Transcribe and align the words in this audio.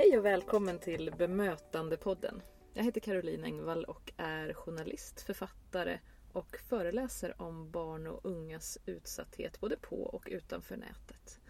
Hej 0.00 0.18
och 0.18 0.24
välkommen 0.24 0.78
till 0.78 1.12
Bemötandepodden. 1.18 2.42
Jag 2.74 2.84
heter 2.84 3.00
Caroline 3.00 3.44
Engvall 3.44 3.84
och 3.84 4.12
är 4.16 4.52
journalist, 4.52 5.20
författare 5.20 5.98
och 6.32 6.56
föreläser 6.68 7.42
om 7.42 7.70
barn 7.70 8.06
och 8.06 8.20
ungas 8.24 8.78
utsatthet 8.86 9.60
både 9.60 9.76
på 9.76 9.96
och 9.96 10.28
utanför 10.30 10.76
nätet. 10.76 11.40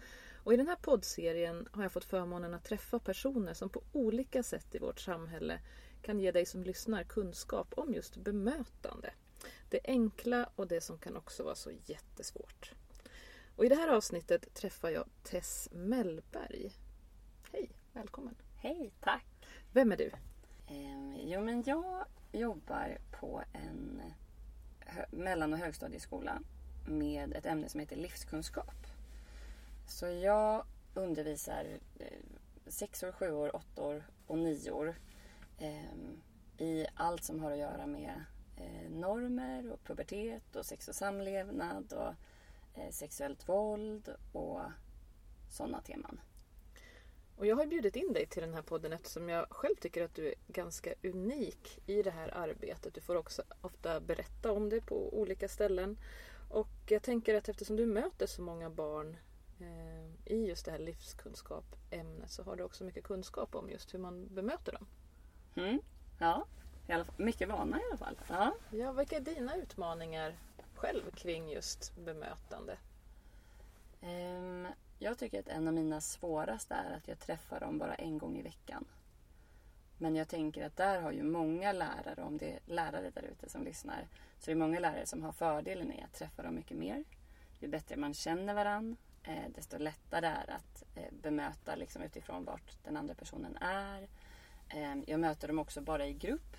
Och 0.43 0.53
I 0.53 0.57
den 0.57 0.67
här 0.67 0.75
poddserien 0.75 1.67
har 1.71 1.83
jag 1.83 1.91
fått 1.91 2.05
förmånen 2.05 2.53
att 2.53 2.65
träffa 2.65 2.99
personer 2.99 3.53
som 3.53 3.69
på 3.69 3.83
olika 3.91 4.43
sätt 4.43 4.75
i 4.75 4.79
vårt 4.79 4.99
samhälle 4.99 5.59
kan 6.01 6.19
ge 6.19 6.31
dig 6.31 6.45
som 6.45 6.63
lyssnar 6.63 7.03
kunskap 7.03 7.73
om 7.77 7.93
just 7.93 8.17
bemötande. 8.17 9.13
Det 9.69 9.79
enkla 9.83 10.49
och 10.55 10.67
det 10.67 10.81
som 10.81 10.97
kan 10.97 11.17
också 11.17 11.43
vara 11.43 11.55
så 11.55 11.71
jättesvårt. 11.85 12.71
Och 13.55 13.65
I 13.65 13.69
det 13.69 13.75
här 13.75 13.89
avsnittet 13.89 14.53
träffar 14.53 14.89
jag 14.89 15.05
Tess 15.23 15.69
Mellberg. 15.71 16.71
Välkommen! 17.93 18.35
Hej, 18.57 18.91
tack! 18.99 19.25
Vem 19.71 19.91
är 19.91 19.97
du? 19.97 20.11
Eh, 20.67 21.29
jo, 21.31 21.41
men 21.41 21.63
jag 21.65 22.05
jobbar 22.31 22.97
på 23.11 23.43
en 23.53 24.01
mellan 25.11 25.53
och 25.53 25.59
högstadieskola 25.59 26.41
med 26.87 27.33
ett 27.33 27.45
ämne 27.45 27.69
som 27.69 27.79
heter 27.79 27.95
livskunskap. 27.95 28.87
Så 29.87 30.07
jag 30.07 30.65
undervisar 30.93 31.79
eh, 31.99 32.19
sexor, 32.67 33.11
sjuor, 33.11 33.55
åttor 33.55 34.03
och 34.27 34.37
nior 34.37 34.95
eh, 35.57 35.95
i 36.57 36.85
allt 36.95 37.23
som 37.23 37.39
har 37.39 37.51
att 37.51 37.57
göra 37.57 37.87
med 37.87 38.23
eh, 38.57 38.91
normer 38.91 39.71
och 39.71 39.83
pubertet 39.83 40.55
och 40.55 40.65
sex 40.65 40.87
och 40.87 40.95
samlevnad 40.95 41.93
och 41.93 42.13
eh, 42.79 42.89
sexuellt 42.91 43.49
våld 43.49 44.09
och 44.31 44.61
sådana 45.49 45.81
teman. 45.81 46.19
Och 47.41 47.47
jag 47.47 47.55
har 47.55 47.65
bjudit 47.65 47.95
in 47.95 48.13
dig 48.13 48.25
till 48.25 48.41
den 48.41 48.53
här 48.53 48.61
podden 48.61 48.93
eftersom 48.93 49.29
jag 49.29 49.45
själv 49.49 49.75
tycker 49.75 50.05
att 50.05 50.15
du 50.15 50.27
är 50.27 50.33
ganska 50.47 50.93
unik 51.03 51.79
i 51.85 52.03
det 52.03 52.11
här 52.11 52.37
arbetet. 52.37 52.93
Du 52.93 53.01
får 53.01 53.15
också 53.15 53.43
ofta 53.61 53.99
berätta 53.99 54.51
om 54.51 54.69
det 54.69 54.81
på 54.81 55.19
olika 55.19 55.47
ställen. 55.47 55.97
Och 56.49 56.67
jag 56.87 57.03
tänker 57.03 57.35
att 57.35 57.49
eftersom 57.49 57.75
du 57.75 57.85
möter 57.85 58.27
så 58.27 58.41
många 58.41 58.69
barn 58.69 59.17
eh, 59.59 60.33
i 60.33 60.47
just 60.47 60.65
det 60.65 60.71
här 60.71 60.79
livskunskap-ämnet 60.79 62.31
så 62.31 62.43
har 62.43 62.55
du 62.55 62.63
också 62.63 62.83
mycket 62.83 63.03
kunskap 63.03 63.55
om 63.55 63.69
just 63.69 63.93
hur 63.93 63.99
man 63.99 64.27
bemöter 64.35 64.71
dem. 64.71 64.87
Mm. 65.55 65.81
Ja, 66.19 66.45
i 66.87 66.91
alla 66.91 67.05
fall, 67.05 67.15
mycket 67.17 67.49
vana 67.49 67.79
i 67.79 67.83
alla 67.89 67.97
fall. 67.97 68.19
Ja. 68.29 68.55
ja, 68.71 68.91
vilka 68.91 69.15
är 69.15 69.21
dina 69.21 69.55
utmaningar 69.55 70.37
själv 70.75 71.11
kring 71.11 71.49
just 71.49 71.95
bemötande? 71.95 72.77
Um, 74.01 74.67
jag 75.01 75.17
tycker 75.17 75.39
att 75.39 75.47
en 75.47 75.67
av 75.67 75.73
mina 75.73 76.01
svåraste 76.01 76.73
är 76.73 76.97
att 76.97 77.07
jag 77.07 77.19
träffar 77.19 77.59
dem 77.59 77.77
bara 77.77 77.95
en 77.95 78.17
gång 78.17 78.37
i 78.37 78.41
veckan. 78.41 78.85
Men 79.97 80.15
jag 80.15 80.27
tänker 80.27 80.65
att 80.65 80.77
där 80.77 81.01
har 81.01 81.11
ju 81.11 81.23
många 81.23 81.71
lärare, 81.71 82.23
om 82.23 82.37
det 82.37 82.51
är 82.51 82.59
lärare 82.65 83.09
där 83.09 83.21
ute 83.21 83.49
som 83.49 83.63
lyssnar, 83.63 84.07
så 84.39 84.45
det 84.45 84.51
är 84.51 84.55
många 84.55 84.79
lärare 84.79 85.05
som 85.05 85.23
har 85.23 85.31
fördelen 85.31 85.93
i 85.93 86.01
att 86.01 86.13
träffa 86.13 86.43
dem 86.43 86.55
mycket 86.55 86.77
mer. 86.77 87.03
Ju 87.59 87.67
bättre 87.67 87.97
man 87.97 88.13
känner 88.13 88.53
varandra, 88.53 88.97
eh, 89.23 89.49
desto 89.55 89.77
lättare 89.77 90.27
är 90.27 90.45
det 90.47 90.53
att 90.53 90.83
eh, 90.95 91.13
bemöta 91.21 91.75
liksom, 91.75 92.01
utifrån 92.01 92.45
vart 92.45 92.83
den 92.83 92.97
andra 92.97 93.15
personen 93.15 93.57
är. 93.57 94.07
Eh, 94.69 94.95
jag 95.07 95.19
möter 95.19 95.47
dem 95.47 95.59
också 95.59 95.81
bara 95.81 96.07
i 96.07 96.13
grupp 96.13 96.57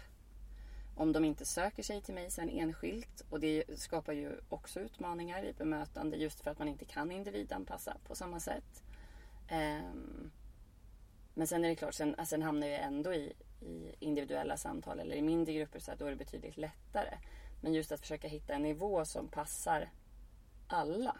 om 0.95 1.13
de 1.13 1.25
inte 1.25 1.45
söker 1.45 1.83
sig 1.83 2.01
till 2.01 2.15
mig 2.15 2.31
sen 2.31 2.49
enskilt 2.49 3.25
och 3.31 3.41
det 3.41 3.65
skapar 3.79 4.13
ju 4.13 4.41
också 4.49 4.81
utmaningar 4.81 5.45
i 5.45 5.53
bemötande 5.53 6.17
just 6.17 6.41
för 6.41 6.51
att 6.51 6.59
man 6.59 6.69
inte 6.69 6.85
kan 6.85 7.11
individanpassa 7.11 7.97
på 8.07 8.15
samma 8.15 8.41
sätt. 8.41 8.83
Um, 9.51 10.31
men 11.35 11.47
sen 11.47 11.65
är 11.65 11.69
det 11.69 11.77
klart, 11.77 11.95
sen, 11.95 12.17
sen 12.27 12.43
hamnar 12.43 12.67
jag 12.67 12.81
ändå 12.81 13.15
i, 13.15 13.33
i 13.61 13.95
individuella 13.99 14.57
samtal 14.57 15.01
eller 15.01 15.17
i 15.17 15.23
mindre 15.23 15.55
grupper 15.55 15.79
så 15.79 15.93
att 15.93 15.99
då 15.99 16.07
är 16.07 16.11
det 16.11 16.17
betydligt 16.17 16.57
lättare. 16.57 17.19
Men 17.61 17.73
just 17.73 17.93
att 17.93 18.01
försöka 18.01 18.29
hitta 18.29 18.55
en 18.55 18.63
nivå 18.63 19.05
som 19.05 19.29
passar 19.29 19.91
alla 20.67 21.17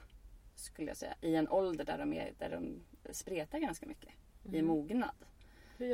skulle 0.55 0.89
jag 0.89 0.97
säga. 0.97 1.15
I 1.21 1.37
en 1.37 1.49
ålder 1.49 1.85
där 1.85 1.99
de, 1.99 2.13
är, 2.13 2.33
där 2.39 2.51
de 2.51 2.83
spretar 3.13 3.59
ganska 3.59 3.87
mycket 3.87 4.11
mm. 4.45 4.57
i 4.57 4.63
mognad 4.63 5.15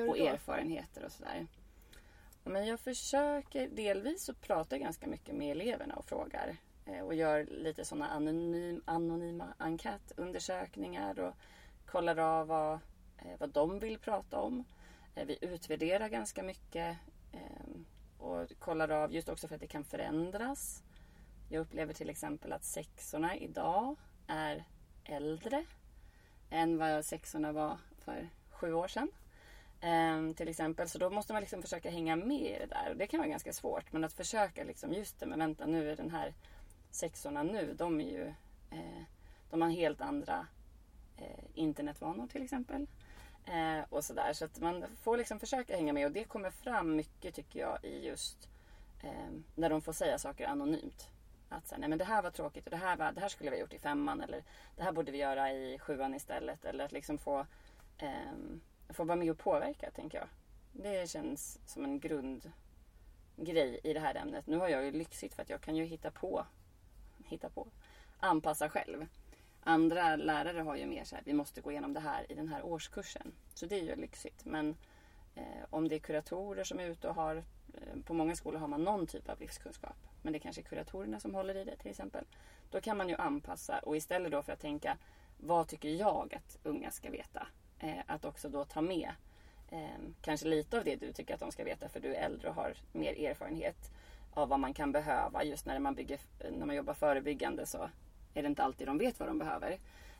och 0.09 0.19
erfarenheter 0.19 1.05
och 1.05 1.13
sådär. 1.13 1.47
Men 2.49 2.67
jag 2.67 2.81
försöker 2.81 3.69
delvis 3.69 4.29
att 4.29 4.41
prata 4.41 4.79
ganska 4.79 5.07
mycket 5.07 5.35
med 5.35 5.51
eleverna 5.51 5.95
och 5.95 6.05
frågar 6.05 6.57
eh, 6.87 7.01
och 7.01 7.15
gör 7.15 7.45
lite 7.45 7.85
sådana 7.85 8.09
anonym, 8.09 8.83
anonyma 8.85 9.55
enkätundersökningar 9.59 11.21
och 11.21 11.35
kollar 11.87 12.17
av 12.17 12.47
vad, 12.47 12.73
eh, 13.19 13.39
vad 13.39 13.51
de 13.51 13.79
vill 13.79 13.99
prata 13.99 14.41
om. 14.41 14.65
Eh, 15.15 15.27
vi 15.27 15.39
utvärderar 15.41 16.09
ganska 16.09 16.43
mycket 16.43 16.97
ehm, 17.33 17.87
och 18.19 18.53
kollar 18.59 18.89
av 18.89 19.13
just 19.13 19.29
också 19.29 19.49
för 19.49 19.55
att 19.55 19.61
det 19.61 19.67
kan 19.67 19.85
förändras. 19.85 20.83
Jag 21.49 21.61
upplever 21.61 21.95
till 21.95 22.11
exempel 22.11 22.53
att 22.53 22.65
sexorna 22.65 23.37
idag 23.37 23.97
är 24.27 24.65
äldre 25.05 25.65
än 26.51 26.79
vad 26.79 27.05
sexorna 27.05 27.53
var 27.53 27.79
för 27.99 28.29
sju 28.51 28.73
år 28.73 28.89
sedan. 28.89 29.11
Um, 29.83 30.35
till 30.35 30.49
exempel. 30.49 30.89
Så 30.89 30.99
då 30.99 31.11
måste 31.11 31.33
man 31.33 31.41
liksom 31.41 31.63
försöka 31.63 31.91
hänga 31.91 32.17
med 32.17 32.41
i 32.41 32.59
det 32.59 32.67
där. 32.67 32.91
Och 32.91 32.97
det 32.97 33.07
kan 33.07 33.21
vara 33.21 33.29
ganska 33.29 33.53
svårt. 33.53 33.93
Men 33.93 34.05
att 34.05 34.13
försöka 34.13 34.65
liksom, 34.65 34.93
just 34.93 35.21
det, 35.21 35.27
men 35.27 35.39
vänta 35.39 35.67
nu 35.67 35.91
är 35.91 35.97
den 35.97 36.11
här 36.11 36.35
sexorna 36.91 37.43
nu, 37.43 37.75
de 37.75 38.01
är 38.01 38.11
ju, 38.11 38.27
eh, 38.71 39.03
de 39.51 39.63
har 39.63 39.69
helt 39.69 40.01
andra 40.01 40.47
eh, 41.17 41.45
internetvanor 41.55 42.27
till 42.27 42.43
exempel. 42.43 42.87
Eh, 43.45 43.85
och 43.91 44.05
sådär. 44.05 44.33
Så 44.33 44.45
att 44.45 44.61
man 44.61 44.85
får 45.03 45.17
liksom 45.17 45.41
försöka 45.41 45.77
hänga 45.77 45.93
med 45.93 46.07
och 46.07 46.13
det 46.13 46.25
kommer 46.25 46.51
fram 46.51 46.97
mycket 46.97 47.35
tycker 47.35 47.61
jag 47.61 47.85
i 47.85 48.07
just 48.07 48.49
ehm, 49.03 49.45
när 49.55 49.71
de 49.71 49.83
får 49.83 49.93
säga 49.93 50.19
saker 50.19 50.47
anonymt. 50.47 51.09
Att 51.49 51.67
säga, 51.67 51.79
nej 51.79 51.89
men 51.89 51.99
det 51.99 52.05
här 52.05 52.23
var 52.23 52.31
tråkigt 52.31 52.65
och 52.65 52.71
det 52.71 52.77
här, 52.77 52.97
var, 52.97 53.13
det 53.13 53.21
här 53.21 53.29
skulle 53.29 53.51
vi 53.51 53.57
ha 53.57 53.61
gjort 53.61 53.73
i 53.73 53.79
femman 53.79 54.21
eller 54.21 54.45
det 54.77 54.83
här 54.83 54.93
borde 54.93 55.13
vi 55.13 55.19
göra 55.19 55.53
i 55.53 55.79
sjuan 55.79 56.15
istället. 56.15 56.65
Eller 56.65 56.85
att 56.85 56.93
liksom 56.93 57.19
få 57.19 57.47
ehm, 57.99 58.61
få 58.89 59.05
vara 59.05 59.17
med 59.17 59.31
och 59.31 59.39
påverka, 59.39 59.91
tänker 59.91 60.19
jag. 60.19 60.29
Det 60.73 61.11
känns 61.11 61.59
som 61.67 61.85
en 61.85 62.01
grundgrej 62.01 63.81
i 63.85 63.93
det 63.93 64.01
här 64.01 64.15
ämnet. 64.15 64.47
Nu 64.47 64.57
har 64.57 64.69
jag 64.69 64.85
ju 64.85 64.91
lyxigt 64.91 65.35
för 65.35 65.43
att 65.43 65.51
jag 65.51 65.61
kan 65.61 65.77
ju 65.77 65.85
hitta 65.85 66.11
på, 66.11 66.47
hitta 67.25 67.49
på, 67.49 67.69
anpassa 68.21 68.69
själv. 68.69 69.07
Andra 69.61 70.17
lärare 70.17 70.61
har 70.61 70.77
ju 70.77 70.87
mer 70.87 71.05
så 71.05 71.15
här, 71.15 71.25
vi 71.27 71.33
måste 71.33 71.61
gå 71.61 71.71
igenom 71.71 71.93
det 71.93 72.01
här 72.01 72.33
i 72.33 72.35
den 72.35 72.49
här 72.49 72.63
årskursen. 72.63 73.33
Så 73.55 73.67
det 73.67 73.81
är 73.81 73.83
ju 73.83 73.97
lyxigt. 73.97 74.45
Men 74.45 74.77
eh, 75.35 75.65
om 75.71 75.89
det 75.89 75.95
är 75.95 75.99
kuratorer 75.99 76.65
som 76.65 76.81
är 76.81 76.87
ute 76.87 77.09
och 77.09 77.15
har, 77.15 77.37
eh, 77.37 78.03
på 78.05 78.15
många 78.15 78.37
skolor 78.37 78.59
har 78.59 78.69
man 78.69 78.85
någon 78.85 79.07
typ 79.07 79.29
av 79.29 79.41
livskunskap. 79.41 79.97
Men 80.23 80.33
det 80.33 80.39
kanske 80.39 80.63
är 80.63 80.65
kuratorerna 80.65 81.21
som 81.21 81.35
håller 81.35 81.55
i 81.57 81.65
det 81.65 81.77
till 81.77 81.91
exempel. 81.91 82.25
Då 82.71 82.81
kan 82.81 82.97
man 82.97 83.09
ju 83.09 83.15
anpassa 83.15 83.79
och 83.79 83.97
istället 83.97 84.33
då 84.33 84.43
för 84.43 84.53
att 84.53 84.61
tänka, 84.61 84.99
vad 85.37 85.69
tycker 85.69 85.89
jag 85.89 86.35
att 86.35 86.59
unga 86.63 86.91
ska 86.91 87.11
veta? 87.11 87.47
Eh, 87.81 87.99
att 88.07 88.25
också 88.25 88.49
då 88.49 88.65
ta 88.65 88.81
med 88.81 89.11
eh, 89.71 89.99
kanske 90.21 90.49
lite 90.49 90.79
av 90.79 90.85
det 90.85 90.97
du 90.97 91.13
tycker 91.13 91.35
att 91.35 91.41
de 91.41 91.53
ska 91.53 91.65
veta 91.65 91.89
för 91.89 92.01
du 92.01 92.15
är 92.15 92.25
äldre 92.25 92.49
och 92.49 92.55
har 92.55 92.75
mer 92.93 93.27
erfarenhet 93.27 93.91
av 94.35 94.49
vad 94.49 94.61
man 94.61 94.75
kan 94.75 94.93
behöva. 94.93 95.45
Just 95.45 95.67
när 95.67 95.79
man, 95.79 95.95
bygger, 95.95 96.21
när 96.51 96.67
man 96.67 96.77
jobbar 96.77 96.95
förebyggande 96.95 97.67
så 97.67 97.91
är 98.35 98.43
det 98.43 98.49
inte 98.49 98.63
alltid 98.63 98.87
de 98.87 98.99
vet 98.99 99.21
vad 99.21 99.29
de 99.29 99.39
behöver. 99.39 99.73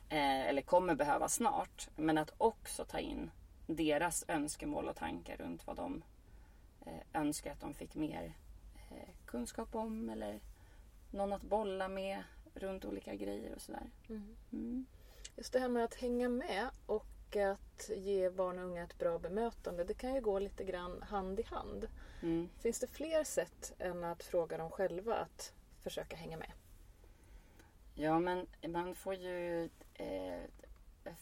Eh, 0.09 0.47
eller 0.47 0.61
kommer 0.61 0.95
behöva 0.95 1.29
snart. 1.29 1.89
Men 1.95 2.17
att 2.17 2.33
också 2.37 2.85
ta 2.85 2.99
in 2.99 3.31
deras 3.67 4.25
önskemål 4.27 4.87
och 4.87 4.95
tankar 4.95 5.37
runt 5.37 5.67
vad 5.67 5.75
de 5.75 6.03
eh, 6.85 7.21
önskar 7.21 7.51
att 7.51 7.61
de 7.61 7.73
fick 7.73 7.95
mer 7.95 8.33
kunskap 9.25 9.75
om 9.75 10.09
eller 10.09 10.39
någon 11.11 11.33
att 11.33 11.41
bolla 11.41 11.87
med 11.87 12.23
runt 12.53 12.85
olika 12.85 13.15
grejer 13.15 13.55
och 13.55 13.61
sådär. 13.61 13.89
Mm. 14.09 14.35
Mm. 14.51 14.85
Just 15.35 15.53
det 15.53 15.59
här 15.59 15.69
med 15.69 15.83
att 15.83 15.95
hänga 15.95 16.29
med 16.29 16.69
och 16.85 17.05
och 17.29 17.35
att 17.35 17.89
ge 17.95 18.29
barn 18.29 18.59
och 18.59 18.65
unga 18.65 18.83
ett 18.83 18.97
bra 18.97 19.19
bemötande, 19.19 19.83
det 19.83 19.93
kan 19.93 20.15
ju 20.15 20.21
gå 20.21 20.39
lite 20.39 20.63
grann 20.63 21.01
hand 21.01 21.39
i 21.39 21.43
hand. 21.43 21.87
Mm. 22.21 22.49
Finns 22.59 22.79
det 22.79 22.87
fler 22.87 23.23
sätt 23.23 23.73
än 23.79 24.03
att 24.03 24.23
fråga 24.23 24.57
dem 24.57 24.71
själva 24.71 25.15
att 25.15 25.53
försöka 25.83 26.15
hänga 26.15 26.37
med? 26.37 26.51
Ja, 27.93 28.19
men 28.19 28.47
man 28.67 28.95
får 28.95 29.13
ju 29.13 29.69
eh, 29.93 30.41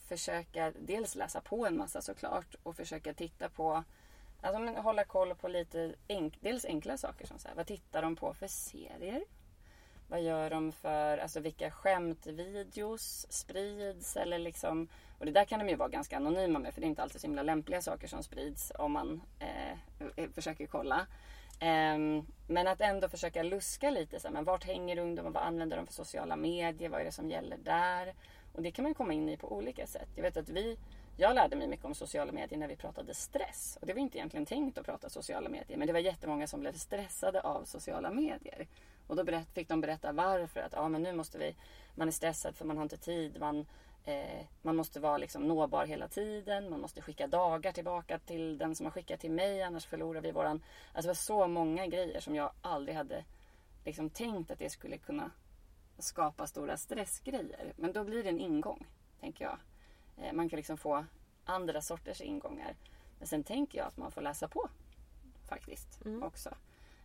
försöka 0.07 0.73
dels 0.79 1.15
läsa 1.15 1.41
på 1.41 1.67
en 1.67 1.77
massa 1.77 2.01
såklart 2.01 2.55
och 2.63 2.75
försöka 2.75 3.13
titta 3.13 3.49
på 3.49 3.83
Alltså 4.41 4.59
men 4.59 4.75
hålla 4.75 5.03
koll 5.03 5.35
på 5.35 5.47
lite 5.47 5.95
enk, 6.07 6.37
dels 6.41 6.65
enkla 6.65 6.97
saker 6.97 7.27
som 7.27 7.39
så 7.39 7.47
här, 7.47 7.55
vad 7.55 7.67
tittar 7.67 8.01
de 8.01 8.15
på 8.15 8.33
för 8.33 8.47
serier? 8.47 9.23
Vad 10.07 10.21
gör 10.21 10.49
de 10.49 10.71
för, 10.71 11.17
alltså 11.17 11.39
vilka 11.39 11.71
skämtvideos 11.71 13.25
sprids 13.29 14.17
eller 14.17 14.39
liksom 14.39 14.87
och 15.19 15.25
det 15.25 15.31
där 15.31 15.45
kan 15.45 15.59
de 15.59 15.69
ju 15.69 15.75
vara 15.75 15.89
ganska 15.89 16.17
anonyma 16.17 16.59
med 16.59 16.73
för 16.73 16.81
det 16.81 16.87
är 16.87 16.89
inte 16.89 17.03
alltid 17.03 17.21
så 17.21 17.27
himla 17.27 17.43
lämpliga 17.43 17.81
saker 17.81 18.07
som 18.07 18.23
sprids 18.23 18.71
om 18.75 18.91
man 18.91 19.21
eh, 19.39 19.71
eh 20.15 20.29
försöker 20.35 20.67
kolla. 20.67 21.07
Um, 21.61 22.27
men 22.47 22.67
att 22.67 22.81
ändå 22.81 23.09
försöka 23.09 23.43
luska 23.43 23.89
lite. 23.89 24.19
Så 24.19 24.27
här, 24.27 24.33
men 24.33 24.43
vart 24.43 24.63
hänger 24.63 24.97
ungdomar? 24.97 25.31
Vad 25.31 25.43
använder 25.43 25.77
de 25.77 25.85
för 25.85 25.93
sociala 25.93 26.35
medier? 26.35 26.89
Vad 26.89 27.01
är 27.01 27.05
det 27.05 27.11
som 27.11 27.29
gäller 27.29 27.57
där? 27.57 28.13
Och 28.53 28.61
det 28.61 28.71
kan 28.71 28.83
man 28.83 28.93
komma 28.93 29.13
in 29.13 29.29
i 29.29 29.37
på 29.37 29.51
olika 29.51 29.87
sätt. 29.87 30.09
Jag 30.15 30.23
vet 30.23 30.37
att 30.37 30.49
vi 30.49 30.77
jag 31.19 31.35
lärde 31.35 31.55
mig 31.55 31.67
mycket 31.67 31.85
om 31.85 31.95
sociala 31.95 32.31
medier 32.31 32.59
när 32.59 32.67
vi 32.67 32.75
pratade 32.75 33.13
stress. 33.13 33.77
Och 33.81 33.87
det 33.87 33.93
var 33.93 33.99
inte 33.99 34.17
egentligen 34.17 34.45
tänkt 34.45 34.77
att 34.77 34.85
prata 34.85 35.09
sociala 35.09 35.49
medier. 35.49 35.77
Men 35.77 35.87
det 35.87 35.93
var 35.93 35.99
jättemånga 35.99 36.47
som 36.47 36.59
blev 36.59 36.73
stressade 36.73 37.41
av 37.41 37.63
sociala 37.63 38.11
medier. 38.11 38.67
Och 39.07 39.15
då 39.15 39.23
berätt, 39.23 39.47
fick 39.53 39.69
de 39.69 39.81
berätta 39.81 40.11
varför. 40.11 40.59
Att 40.59 40.73
ah, 40.77 40.89
men 40.89 41.03
nu 41.03 41.13
måste 41.13 41.37
vi, 41.37 41.55
man 41.95 42.07
är 42.07 42.11
stressad 42.11 42.55
för 42.55 42.65
man 42.65 42.77
har 42.77 42.83
inte 42.83 42.97
tid. 42.97 43.39
Man, 43.39 43.65
eh, 44.05 44.45
man 44.61 44.75
måste 44.75 44.99
vara 44.99 45.17
liksom 45.17 45.47
nåbar 45.47 45.85
hela 45.85 46.07
tiden. 46.07 46.69
Man 46.69 46.81
måste 46.81 47.01
skicka 47.01 47.27
dagar 47.27 47.71
tillbaka 47.71 48.19
till 48.19 48.57
den 48.57 48.75
som 48.75 48.85
har 48.85 48.91
skickat 48.91 49.19
till 49.19 49.31
mig. 49.31 49.61
Annars 49.61 49.85
förlorar 49.85 50.21
vi 50.21 50.31
våran... 50.31 50.63
Alltså 50.93 51.01
det 51.01 51.07
var 51.07 51.13
så 51.13 51.47
många 51.47 51.87
grejer 51.87 52.19
som 52.19 52.35
jag 52.35 52.51
aldrig 52.61 52.97
hade 52.97 53.23
liksom 53.85 54.09
tänkt 54.09 54.51
att 54.51 54.59
det 54.59 54.69
skulle 54.69 54.97
kunna 54.97 55.31
skapa 55.97 56.47
stora 56.47 56.77
stressgrejer. 56.77 57.73
Men 57.75 57.93
då 57.93 58.03
blir 58.03 58.23
det 58.23 58.29
en 58.29 58.39
ingång, 58.39 58.87
tänker 59.19 59.45
jag. 59.45 59.57
Eh, 60.17 60.33
man 60.33 60.49
kan 60.49 60.57
liksom 60.57 60.77
få 60.77 61.05
andra 61.45 61.81
sorters 61.81 62.21
ingångar. 62.21 62.75
Men 63.19 63.27
sen 63.27 63.43
tänker 63.43 63.77
jag 63.77 63.87
att 63.87 63.97
man 63.97 64.11
får 64.11 64.21
läsa 64.21 64.47
på 64.47 64.69
faktiskt 65.49 66.05
mm. 66.05 66.23
också. 66.23 66.49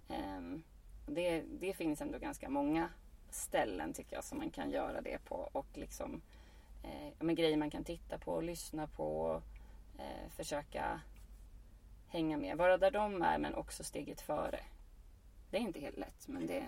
Um, 0.09 0.63
det, 1.07 1.43
det 1.61 1.73
finns 1.73 2.01
ändå 2.01 2.19
ganska 2.19 2.49
många 2.49 2.89
ställen 3.31 3.93
tycker 3.93 4.17
jag 4.17 4.25
som 4.25 4.39
man 4.39 4.51
kan 4.51 4.71
göra 4.71 5.01
det 5.01 5.19
på 5.25 5.49
och 5.53 5.67
liksom 5.75 6.23
eh, 6.83 7.25
med 7.25 7.37
grejer 7.37 7.57
man 7.57 7.71
kan 7.71 7.85
titta 7.85 8.19
på 8.19 8.41
lyssna 8.41 8.87
på. 8.87 9.43
Eh, 9.99 10.31
försöka 10.37 11.01
hänga 12.09 12.37
med. 12.37 12.57
Vara 12.57 12.79
där 12.79 12.91
de 12.91 13.23
är 13.23 13.39
men 13.39 13.55
också 13.55 13.85
steget 13.85 14.21
före. 14.21 14.61
Det 15.51 15.57
är 15.57 15.61
inte 15.61 15.81
helt 15.81 15.99
lätt 15.99 16.29
men 16.29 16.47
det... 16.47 16.67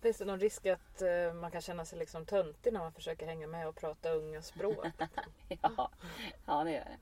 Finns 0.00 0.18
det 0.18 0.24
någon 0.24 0.40
risk 0.40 0.66
att 0.66 1.02
uh, 1.02 1.34
man 1.34 1.50
kan 1.50 1.60
känna 1.60 1.84
sig 1.84 1.98
liksom 1.98 2.26
töntig 2.26 2.72
när 2.72 2.80
man 2.80 2.92
försöker 2.92 3.26
hänga 3.26 3.46
med 3.46 3.68
och 3.68 3.76
prata 3.76 4.12
unga 4.12 4.42
språk? 4.42 4.86
ja, 5.62 5.90
ja, 6.46 6.64
det 6.64 6.72
gör 6.72 6.84
det. 6.84 6.98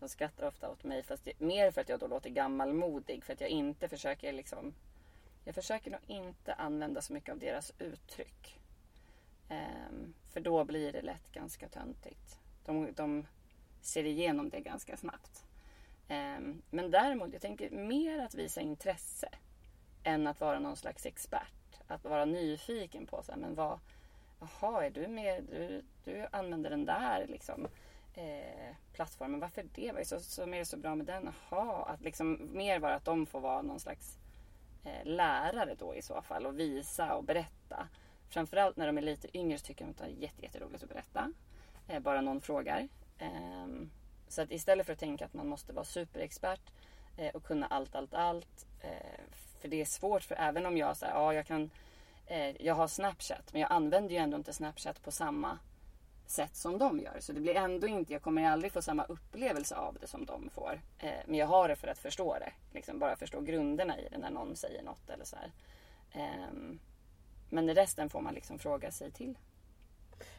De 0.00 0.08
skrattar 0.08 0.48
ofta 0.48 0.70
åt 0.70 0.84
mig 0.84 1.02
fast 1.02 1.24
det, 1.24 1.40
mer 1.40 1.70
för 1.70 1.80
att 1.80 1.88
jag 1.88 2.00
då 2.00 2.06
låter 2.06 2.30
gammalmodig. 2.30 3.24
För 3.24 3.32
att 3.32 3.40
jag 3.40 3.50
inte 3.50 3.88
försöker 3.88 4.32
liksom 4.32 4.74
jag 5.46 5.54
försöker 5.54 5.90
nog 5.90 6.00
inte 6.06 6.54
använda 6.54 7.02
så 7.02 7.12
mycket 7.12 7.32
av 7.32 7.38
deras 7.38 7.72
uttryck. 7.78 8.60
Um, 9.50 10.14
för 10.32 10.40
då 10.40 10.64
blir 10.64 10.92
det 10.92 11.02
lätt 11.02 11.32
ganska 11.32 11.68
töntigt. 11.68 12.38
De, 12.64 12.92
de 12.92 13.26
ser 13.80 14.04
igenom 14.04 14.50
det 14.50 14.60
ganska 14.60 14.96
snabbt. 14.96 15.44
Um, 16.08 16.62
men 16.70 16.90
däremot, 16.90 17.32
jag 17.32 17.42
tänker 17.42 17.70
mer 17.70 18.18
att 18.18 18.34
visa 18.34 18.60
intresse 18.60 19.28
än 20.04 20.26
att 20.26 20.40
vara 20.40 20.58
någon 20.58 20.76
slags 20.76 21.06
expert. 21.06 21.80
Att 21.86 22.04
vara 22.04 22.24
nyfiken 22.24 23.06
på 23.06 23.22
så 23.22 23.32
här, 23.32 23.38
men 23.38 23.54
vad, 23.54 23.78
jaha, 24.40 24.84
är 24.84 24.90
du 24.90 25.08
med, 25.08 25.44
du, 25.44 25.82
du 26.04 26.26
använder 26.32 26.70
den 26.70 26.84
där 26.84 27.26
liksom, 27.28 27.68
eh, 28.14 28.74
plattformen, 28.92 29.40
varför 29.40 29.66
det? 29.74 29.92
Vad 29.92 30.00
är 30.00 30.04
så, 30.04 30.20
som 30.20 30.54
är 30.54 30.58
det 30.58 30.64
så 30.64 30.76
bra 30.76 30.94
med 30.94 31.06
den? 31.06 31.32
Jaha, 31.50 31.84
att 31.84 32.00
liksom 32.00 32.50
mer 32.52 32.78
vara 32.78 32.94
att 32.94 33.04
de 33.04 33.26
får 33.26 33.40
vara 33.40 33.62
någon 33.62 33.80
slags 33.80 34.18
Eh, 34.86 35.04
lärare 35.04 35.74
då 35.74 35.94
i 35.94 36.02
så 36.02 36.22
fall 36.22 36.46
och 36.46 36.58
visa 36.58 37.14
och 37.14 37.24
berätta. 37.24 37.88
Framförallt 38.28 38.76
när 38.76 38.86
de 38.86 38.98
är 38.98 39.02
lite 39.02 39.38
yngre 39.38 39.58
så 39.58 39.64
tycker 39.64 39.84
de 39.84 39.90
att 39.90 39.98
det 39.98 40.04
är 40.04 40.08
jätte, 40.08 40.42
jätteroligt 40.42 40.82
att 40.82 40.88
berätta. 40.88 41.32
Eh, 41.88 42.00
bara 42.00 42.20
någon 42.20 42.40
frågar. 42.40 42.88
Ehm, 43.18 43.90
så 44.28 44.42
att 44.42 44.50
istället 44.52 44.86
för 44.86 44.92
att 44.92 44.98
tänka 44.98 45.24
att 45.24 45.34
man 45.34 45.48
måste 45.48 45.72
vara 45.72 45.84
superexpert 45.84 46.72
eh, 47.16 47.34
och 47.34 47.44
kunna 47.44 47.66
allt, 47.66 47.94
allt, 47.94 48.14
allt. 48.14 48.66
För 49.60 49.68
det 49.68 49.80
är 49.80 49.84
svårt 49.84 50.22
för 50.22 50.34
även 50.34 50.66
om 50.66 50.76
jag 50.76 50.96
säger 50.96 51.14
ja 51.14 51.34
jag 51.34 51.46
kan 51.46 51.70
jag 52.58 52.74
har 52.74 52.88
Snapchat 52.88 53.52
men 53.52 53.60
jag 53.62 53.72
använder 53.72 54.10
ju 54.10 54.16
ändå 54.16 54.36
inte 54.36 54.52
Snapchat 54.52 55.02
på 55.02 55.10
samma 55.10 55.58
sätt 56.30 56.56
som 56.56 56.78
de 56.78 57.00
gör. 57.00 57.16
Så 57.20 57.32
det 57.32 57.40
blir 57.40 57.54
ändå 57.54 57.86
inte, 57.86 58.12
jag 58.12 58.22
kommer 58.22 58.44
aldrig 58.44 58.72
få 58.72 58.82
samma 58.82 59.04
upplevelse 59.04 59.76
av 59.76 59.96
det 60.00 60.06
som 60.06 60.26
de 60.26 60.50
får. 60.50 60.80
Eh, 60.98 61.10
men 61.26 61.38
jag 61.38 61.46
har 61.46 61.68
det 61.68 61.76
för 61.76 61.88
att 61.88 61.98
förstå 61.98 62.36
det. 62.38 62.52
Liksom 62.72 62.98
bara 62.98 63.16
förstå 63.16 63.40
grunderna 63.40 64.00
i 64.00 64.08
det 64.08 64.18
när 64.18 64.30
någon 64.30 64.56
säger 64.56 64.82
något 64.82 65.10
eller 65.10 65.24
så 65.24 65.36
eh, 66.12 66.76
men 67.50 67.74
resten 67.74 68.10
får 68.10 68.20
man 68.20 68.34
liksom 68.34 68.58
fråga 68.58 68.90
sig 68.90 69.10
till. 69.10 69.38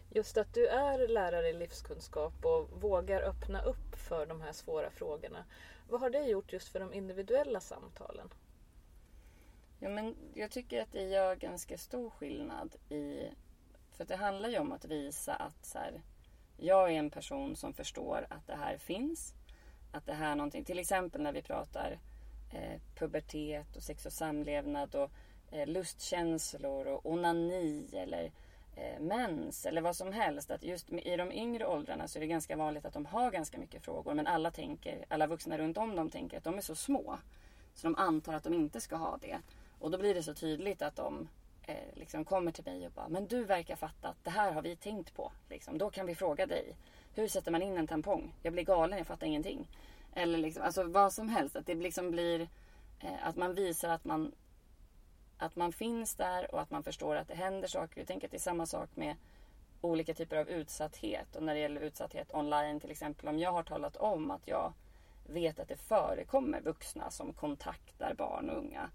Just 0.10 0.38
att 0.38 0.54
du 0.54 0.68
är 0.68 1.08
lärare 1.08 1.50
i 1.50 1.54
livskunskap 1.54 2.46
och 2.46 2.82
vågar 2.82 3.22
öppna 3.22 3.62
upp 3.62 3.96
för 4.08 4.26
de 4.26 4.42
här 4.42 4.52
svåra 4.52 4.90
frågorna. 4.90 5.46
Vad 5.90 6.02
har 6.02 6.10
det 6.10 6.24
gjort 6.24 6.54
just 6.54 6.70
för 6.70 6.80
de 6.80 6.94
individuella 6.94 7.60
samtalen? 7.60 8.30
Ja, 9.80 9.90
men 9.90 10.16
jag 10.34 10.52
tycker 10.52 10.82
att 10.82 10.92
det 10.92 11.04
gör 11.04 11.36
ganska 11.36 11.78
stor 11.78 12.10
skillnad 12.10 12.76
i 12.90 13.30
för 13.98 14.06
det 14.06 14.16
handlar 14.16 14.50
ju 14.50 14.60
om 14.60 14.72
att 14.72 14.86
visa 14.86 15.36
att 15.36 15.66
så 15.66 15.78
här, 15.78 16.02
jag 16.58 16.92
är 16.92 17.00
en 17.00 17.10
person 17.10 17.56
som 17.56 17.74
förstår 17.74 18.28
att 18.30 18.48
det 18.48 18.56
här 18.56 18.78
finns. 18.78 19.34
Att 19.92 20.06
det 20.06 20.14
här 20.14 20.32
är 20.32 20.36
någonting, 20.36 20.64
till 20.64 20.80
exempel 20.80 21.22
när 21.22 21.34
vi 21.34 21.42
pratar 21.42 22.00
eh, 22.54 22.82
pubertet 22.96 23.76
och 23.76 23.84
sex 23.84 24.06
och 24.06 24.14
samlevnad 24.14 24.96
och 24.96 25.12
eh, 25.52 25.68
lustkänslor 25.68 26.88
och 26.88 27.06
onani 27.06 27.90
eller 27.94 28.32
eh, 28.76 29.00
mens 29.00 29.66
eller 29.66 29.82
vad 29.82 29.96
som 29.96 30.14
helst. 30.14 30.52
Att 30.52 30.64
just 30.64 30.90
i 30.90 31.18
de 31.18 31.32
yngre 31.32 31.66
åldrarna 31.66 32.08
så 32.08 32.20
är 32.20 32.22
det 32.22 32.28
ganska 32.28 32.56
vanligt 32.56 32.86
att 32.86 32.94
de 32.94 33.06
har 33.06 33.32
ganska 33.32 33.58
mycket 33.58 33.86
frågor 33.86 34.14
men 34.14 34.28
alla 34.28 34.52
tänker, 34.52 35.06
alla 35.08 35.28
vuxna 35.28 35.58
runt 35.58 35.78
om 35.78 35.96
dem 35.96 36.10
tänker 36.10 36.38
att 36.38 36.44
de 36.44 36.58
är 36.58 36.62
så 36.62 36.76
små. 36.76 37.18
Så 37.74 37.88
de 37.88 37.96
antar 37.96 38.34
att 38.34 38.44
de 38.44 38.54
inte 38.54 38.82
ska 38.82 38.96
ha 38.96 39.18
det. 39.22 39.40
Och 39.80 39.92
då 39.92 39.98
blir 39.98 40.14
det 40.14 40.24
så 40.24 40.34
tydligt 40.34 40.82
att 40.82 40.96
de 40.96 41.28
eh, 41.68 41.76
liksom 41.94 42.26
kommer 42.26 42.52
till 42.52 42.64
mig 42.64 42.86
och 42.86 42.92
bara 42.92 43.10
Men 43.10 43.28
du 43.28 43.44
verkar 43.44 43.76
fatta 43.76 44.10
att 44.10 44.24
det 44.24 44.30
här 44.30 44.52
har 44.52 44.62
vi 44.62 44.76
tänkt 44.76 45.16
på. 45.16 45.32
Liksom. 45.50 45.78
Då 45.78 45.90
kan 45.90 46.06
vi 46.06 46.16
fråga 46.16 46.46
dig. 46.46 46.76
Hur 47.16 47.28
sätter 47.28 47.52
man 47.52 47.62
in 47.62 47.78
en 47.78 47.88
tampong? 47.88 48.34
Jag 48.42 48.54
blir 48.54 48.64
galen, 48.64 48.98
jag 48.98 49.08
fattar 49.08 49.28
ingenting. 49.28 49.68
Eller 50.14 50.38
liksom, 50.38 50.64
alltså 50.64 50.84
vad 50.84 51.14
som 51.14 51.30
helst. 51.30 51.56
Att 51.56 51.66
det 51.66 51.76
liksom 51.76 52.12
blir 52.12 52.42
eh, 53.00 53.28
att 53.28 53.36
man 53.36 53.54
visar 53.54 53.90
att 53.90 54.06
man 54.06 54.32
att 55.38 55.56
man 55.56 55.72
finns 55.72 56.16
där 56.16 56.56
och 56.56 56.62
att 56.62 56.72
man 56.72 56.84
förstår 56.84 57.16
att 57.16 57.28
det 57.28 57.36
händer 57.36 57.68
saker. 57.68 58.02
Jag 58.02 58.08
tänker 58.08 58.28
att 58.28 58.32
det 58.32 58.38
är 58.38 58.40
samma 58.40 58.66
sak 58.66 58.90
med 58.96 59.16
olika 59.82 60.14
typer 60.14 60.38
av 60.38 60.50
utsatthet. 60.50 61.36
Och 61.36 61.44
när 61.44 61.54
det 61.54 61.60
gäller 61.60 61.82
utsatthet 61.82 62.34
online 62.34 62.80
till 62.80 62.92
exempel. 62.92 63.28
Om 63.28 63.40
jag 63.40 63.52
har 63.52 63.64
talat 63.64 63.96
om 63.96 64.32
att 64.32 64.48
jag 64.48 64.74
vet 65.26 65.60
att 65.60 65.68
det 65.68 65.78
förekommer 65.78 66.62
vuxna 66.62 67.12
som 67.12 67.34
kontaktar 67.34 68.14
barn 68.14 68.50
och 68.50 68.58
unga. 68.58 68.90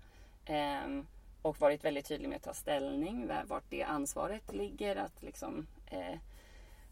Eh, 0.45 1.03
och 1.43 1.61
varit 1.61 1.85
väldigt 1.85 2.07
tydlig 2.07 2.29
med 2.29 2.37
att 2.37 2.43
ta 2.43 2.55
ställning, 2.55 3.31
vart 3.47 3.65
det 3.69 3.83
ansvaret 3.83 4.53
ligger. 4.53 4.97
Att, 4.97 5.23
liksom, 5.23 5.67
eh, 5.87 6.19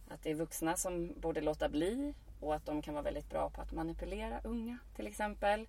att 0.08 0.22
det 0.22 0.30
är 0.30 0.34
vuxna 0.34 0.76
som 0.76 1.20
borde 1.20 1.40
låta 1.40 1.68
bli 1.68 2.14
och 2.40 2.54
att 2.54 2.66
de 2.66 2.82
kan 2.82 2.94
vara 2.94 3.04
väldigt 3.04 3.30
bra 3.30 3.50
på 3.50 3.60
att 3.60 3.72
manipulera 3.72 4.40
unga 4.44 4.78
till 4.96 5.06
exempel. 5.06 5.66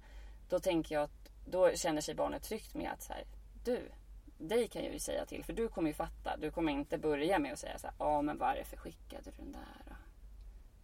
Då 0.50 0.60
tänker 0.60 0.96
jag 0.96 1.04
att 1.04 1.32
då 1.46 1.72
känner 1.76 2.02
sig 2.02 2.16
barnet 2.16 2.44
tryggt 2.44 2.76
med 2.76 2.92
att 2.92 3.02
så 3.02 3.14
här, 3.14 3.24
du, 3.64 3.90
dig 4.38 4.68
kan 4.68 4.84
jag 4.84 4.94
ju 4.94 5.00
säga 5.00 5.26
till 5.26 5.44
för 5.44 5.54
du 5.54 5.68
kommer 5.68 5.88
ju 5.88 5.94
fatta. 5.94 6.38
Du 6.38 6.52
kommer 6.52 6.72
inte 6.72 6.98
börja 6.98 7.40
med 7.40 7.54
att 7.54 7.60
säga 7.60 7.78
så 7.78 7.88
här, 7.88 7.96
ja 8.00 8.22
men 8.22 8.38
varför 8.38 8.78
skickade 8.78 9.24
du 9.24 9.32
den 9.38 9.52
där? 9.52 9.96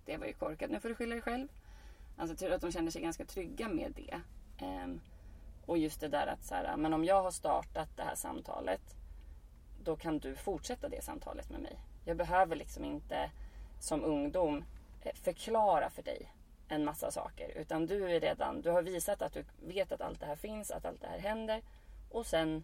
Det 0.06 0.18
var 0.18 0.27
ju 0.27 0.34
korkat, 0.34 0.70
nu 0.70 0.80
får 0.80 0.89
du 0.89 0.96
skylla 0.96 1.16
dig 1.16 1.22
själv. 1.22 1.48
Alltså 2.18 2.48
att 2.48 2.62
de 2.62 2.72
känner 2.72 2.92
sig 2.92 3.01
ganska 3.01 3.25
trygga 3.25 3.70
med 3.70 3.94
det. 3.96 4.22
Eh, 4.66 4.88
och 5.68 5.78
just 5.78 6.02
det 6.02 6.08
där 6.08 6.28
att 6.28 6.44
så 6.44 6.56
här, 6.56 6.78
men 6.78 6.94
om 6.94 7.06
jag 7.06 7.24
har 7.24 7.32
startat 7.32 7.90
det 7.96 8.04
här 8.04 8.16
samtalet 8.16 8.98
då 9.88 9.96
kan 9.96 10.20
du 10.20 10.36
fortsätta 10.36 10.90
det 10.90 11.04
samtalet 11.04 11.50
med 11.50 11.60
mig. 11.60 11.80
Jag 12.06 12.18
behöver 12.18 12.56
liksom 12.56 12.86
inte 12.86 13.32
som 13.80 14.04
ungdom 14.04 14.64
eh, 15.04 15.16
förklara 15.16 15.90
för 15.90 16.04
dig 16.04 16.34
en 16.68 16.86
massa 16.86 17.12
saker. 17.12 17.50
Utan 17.58 17.86
du 17.86 18.12
är 18.12 18.20
redan, 18.20 18.62
du 18.62 18.70
har 18.70 18.82
visat 18.82 19.22
att 19.22 19.34
du 19.34 19.46
vet 19.60 19.92
att 19.92 20.02
allt 20.02 20.20
det 20.20 20.26
här 20.26 20.36
finns, 20.36 20.72
att 20.72 20.86
allt 20.86 21.02
det 21.02 21.08
här 21.08 21.20
händer. 21.20 21.62
Och 22.10 22.26
sen 22.26 22.64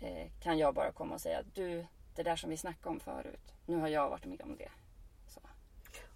eh, 0.00 0.30
kan 0.42 0.58
jag 0.58 0.74
bara 0.74 0.92
komma 0.92 1.14
och 1.14 1.20
säga 1.20 1.42
du, 1.54 1.86
det 2.14 2.22
där 2.22 2.36
som 2.36 2.50
vi 2.50 2.56
snackade 2.56 2.88
om 2.88 3.00
förut. 3.00 3.54
Nu 3.66 3.76
har 3.76 3.88
jag 3.88 4.10
varit 4.10 4.24
med 4.24 4.42
om 4.42 4.56
det. 4.56 4.70
Så. 5.28 5.40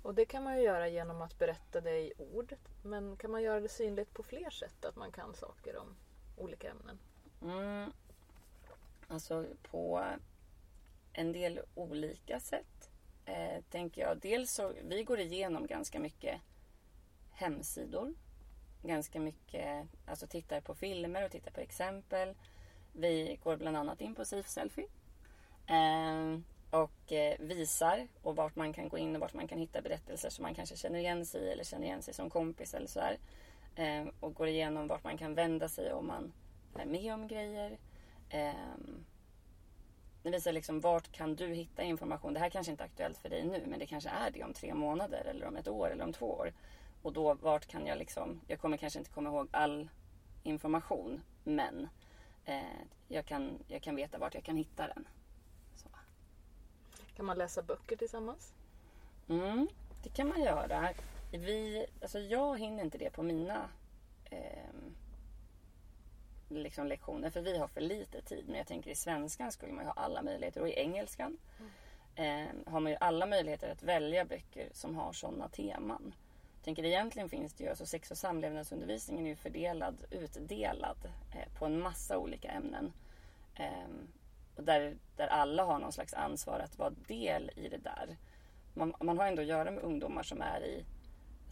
Och 0.02 0.14
det 0.14 0.24
kan 0.24 0.44
man 0.44 0.56
ju 0.56 0.62
göra 0.62 0.88
genom 0.88 1.22
att 1.22 1.38
berätta 1.38 1.80
det 1.80 1.98
i 1.98 2.12
ord. 2.18 2.54
Men 2.82 3.16
kan 3.16 3.30
man 3.30 3.42
göra 3.42 3.60
det 3.60 3.68
synligt 3.68 4.14
på 4.14 4.22
fler 4.22 4.50
sätt? 4.50 4.84
Att 4.84 4.96
man 4.96 5.12
kan 5.12 5.34
saker 5.34 5.76
om 5.76 5.96
olika 6.36 6.70
ämnen? 6.70 6.98
Mm. 7.42 7.92
Alltså 9.08 9.46
på 9.62 10.04
en 11.12 11.32
del 11.32 11.60
olika 11.74 12.40
sätt. 12.40 12.90
Eh, 13.24 13.62
tänker 13.70 14.02
jag. 14.02 14.18
Dels 14.18 14.52
så, 14.52 14.72
vi 14.82 15.04
går 15.04 15.20
igenom 15.20 15.66
ganska 15.66 15.98
mycket 15.98 16.40
hemsidor. 17.30 18.14
Ganska 18.82 19.20
mycket, 19.20 19.86
alltså 20.06 20.26
tittar 20.26 20.60
på 20.60 20.74
filmer 20.74 21.24
och 21.24 21.30
tittar 21.30 21.50
på 21.50 21.60
exempel. 21.60 22.34
Vi 22.92 23.38
går 23.42 23.56
bland 23.56 23.76
annat 23.76 24.00
in 24.00 24.14
på 24.14 24.24
Safe 24.24 24.50
Selfie. 24.50 24.86
Eh, 25.66 26.38
och 26.70 27.12
eh, 27.12 27.36
visar 27.38 28.08
och 28.22 28.36
vart 28.36 28.56
man 28.56 28.72
kan 28.72 28.88
gå 28.88 28.98
in 28.98 29.14
och 29.14 29.20
vart 29.20 29.34
man 29.34 29.48
kan 29.48 29.58
hitta 29.58 29.82
berättelser 29.82 30.30
som 30.30 30.42
man 30.42 30.54
kanske 30.54 30.76
känner 30.76 30.98
igen 30.98 31.26
sig 31.26 31.40
i 31.40 31.50
eller 31.50 31.64
känner 31.64 31.86
igen 31.86 32.02
sig 32.02 32.14
som 32.14 32.30
kompis 32.30 32.74
eller 32.74 32.86
sådär. 32.86 33.06
här 33.06 33.18
och 34.20 34.34
går 34.34 34.48
igenom 34.48 34.88
vart 34.88 35.04
man 35.04 35.18
kan 35.18 35.34
vända 35.34 35.68
sig 35.68 35.92
om 35.92 36.06
man 36.06 36.32
är 36.74 36.86
med 36.86 37.14
om 37.14 37.28
grejer. 37.28 37.78
Eh, 38.28 38.52
det 40.22 40.30
visar 40.30 40.52
liksom 40.52 40.80
vart 40.80 41.12
kan 41.12 41.34
du 41.34 41.46
hitta 41.46 41.82
information. 41.82 42.34
Det 42.34 42.40
här 42.40 42.50
kanske 42.50 42.70
inte 42.70 42.84
är 42.84 42.86
aktuellt 42.86 43.18
för 43.18 43.28
dig 43.28 43.44
nu 43.44 43.64
men 43.66 43.78
det 43.78 43.86
kanske 43.86 44.10
är 44.10 44.30
det 44.30 44.44
om 44.44 44.52
tre 44.52 44.74
månader 44.74 45.24
eller 45.24 45.46
om 45.46 45.56
ett 45.56 45.68
år 45.68 45.90
eller 45.90 46.04
om 46.04 46.12
två 46.12 46.26
år. 46.26 46.52
Och 47.02 47.12
då 47.12 47.34
vart 47.34 47.66
kan 47.66 47.86
jag 47.86 47.98
liksom, 47.98 48.40
jag 48.46 48.60
kommer 48.60 48.76
kanske 48.76 48.98
inte 48.98 49.10
komma 49.10 49.28
ihåg 49.28 49.48
all 49.50 49.88
information 50.42 51.22
men 51.44 51.88
eh, 52.44 52.60
jag, 53.08 53.26
kan, 53.26 53.58
jag 53.68 53.82
kan 53.82 53.96
veta 53.96 54.18
vart 54.18 54.34
jag 54.34 54.44
kan 54.44 54.56
hitta 54.56 54.86
den. 54.86 55.08
Så. 55.74 55.88
Kan 57.16 57.26
man 57.26 57.38
läsa 57.38 57.62
böcker 57.62 57.96
tillsammans? 57.96 58.52
Mm, 59.28 59.68
det 60.02 60.08
kan 60.08 60.28
man 60.28 60.42
göra. 60.42 60.88
Vi, 61.30 61.86
alltså 62.02 62.18
jag 62.18 62.58
hinner 62.58 62.84
inte 62.84 62.98
det 62.98 63.10
på 63.10 63.22
mina 63.22 63.68
eh, 64.24 64.66
liksom 66.48 66.86
lektioner 66.86 67.30
för 67.30 67.40
vi 67.40 67.58
har 67.58 67.68
för 67.68 67.80
lite 67.80 68.22
tid. 68.22 68.44
Men 68.48 68.56
jag 68.58 68.66
tänker 68.66 68.90
i 68.90 68.94
svenskan 68.94 69.52
skulle 69.52 69.72
man 69.72 69.84
ju 69.84 69.88
ha 69.88 69.94
alla 69.94 70.22
möjligheter 70.22 70.60
och 70.60 70.68
i 70.68 70.72
engelskan 70.72 71.38
mm. 72.16 72.46
eh, 72.46 72.72
har 72.72 72.80
man 72.80 72.92
ju 72.92 72.98
alla 73.00 73.26
möjligheter 73.26 73.72
att 73.72 73.82
välja 73.82 74.24
böcker 74.24 74.68
som 74.72 74.94
har 74.94 75.12
sådana 75.12 75.48
teman. 75.48 76.14
Jag 76.56 76.64
tänker 76.64 76.84
egentligen 76.84 77.28
finns 77.28 77.52
det 77.52 77.64
ju, 77.64 77.70
alltså 77.70 77.86
sex 77.86 78.10
och 78.10 78.18
samlevnadsundervisningen 78.18 79.26
är 79.26 79.30
ju 79.30 79.36
fördelad, 79.36 79.96
utdelad 80.10 80.96
eh, 81.34 81.58
på 81.58 81.66
en 81.66 81.80
massa 81.80 82.18
olika 82.18 82.48
ämnen. 82.48 82.92
Eh, 83.54 83.88
och 84.56 84.64
där, 84.64 84.96
där 85.16 85.26
alla 85.26 85.64
har 85.64 85.78
någon 85.78 85.92
slags 85.92 86.14
ansvar 86.14 86.58
att 86.58 86.78
vara 86.78 86.90
del 86.90 87.50
i 87.56 87.68
det 87.68 87.76
där. 87.76 88.16
Man, 88.74 88.94
man 89.00 89.18
har 89.18 89.26
ändå 89.26 89.42
att 89.42 89.48
göra 89.48 89.70
med 89.70 89.84
ungdomar 89.84 90.22
som 90.22 90.40
är 90.40 90.64
i 90.64 90.84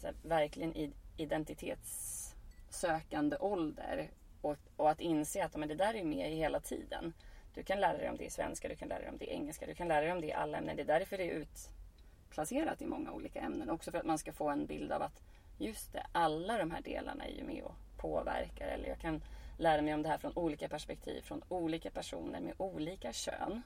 här, 0.05 0.15
verkligen 0.23 0.77
i 0.77 0.93
identitetssökande 1.17 3.37
ålder 3.37 4.11
och, 4.41 4.57
och 4.77 4.91
att 4.91 5.01
inse 5.01 5.45
att 5.45 5.57
men 5.57 5.69
det 5.69 5.75
där 5.75 5.95
är 5.95 6.05
med 6.05 6.31
hela 6.31 6.61
tiden. 6.61 7.13
Du 7.55 7.63
kan 7.63 7.81
lära 7.81 7.99
dig 7.99 8.11
om 8.11 8.17
det 8.17 8.25
i 8.25 8.31
svenska, 8.31 8.69
du 8.69 8.77
kan 8.77 8.89
lära 8.89 8.99
dig 8.99 9.09
om 9.09 9.19
det 9.19 9.25
i 9.25 9.35
engelska, 9.35 9.67
du 9.67 9.75
kan 9.75 9.89
lära 9.89 10.01
dig 10.01 10.13
om 10.13 10.21
det 10.21 10.27
i 10.27 10.33
alla 10.33 10.59
ämnen. 10.59 10.77
Det 10.77 10.83
är 10.83 10.99
därför 10.99 11.19
det 11.19 11.31
är 11.31 11.35
utplacerat 11.35 12.83
i 12.83 12.87
många 12.87 13.13
olika 13.13 13.41
ämnen. 13.41 13.71
Också 13.71 13.91
för 13.91 13.99
att 13.99 14.07
man 14.07 14.19
ska 14.19 14.33
få 14.33 14.49
en 14.49 14.67
bild 14.67 14.93
av 14.93 15.03
att 15.03 15.23
just 15.59 15.93
det, 15.93 16.07
alla 16.13 16.59
de 16.59 16.71
här 16.71 16.81
delarna 16.81 17.25
är 17.25 17.33
ju 17.33 17.45
med 17.45 17.63
och 17.63 17.75
påverkar. 17.97 18.67
Eller 18.67 18.89
jag 18.89 18.99
kan 18.99 19.23
lära 19.59 19.83
mig 19.83 19.95
om 19.95 20.03
det 20.03 20.09
här 20.09 20.19
från 20.19 20.37
olika 20.37 20.69
perspektiv, 20.69 21.23
från 21.23 21.43
olika 21.49 21.91
personer 21.91 22.41
med 22.41 22.55
olika 22.57 23.13
kön. 23.13 23.63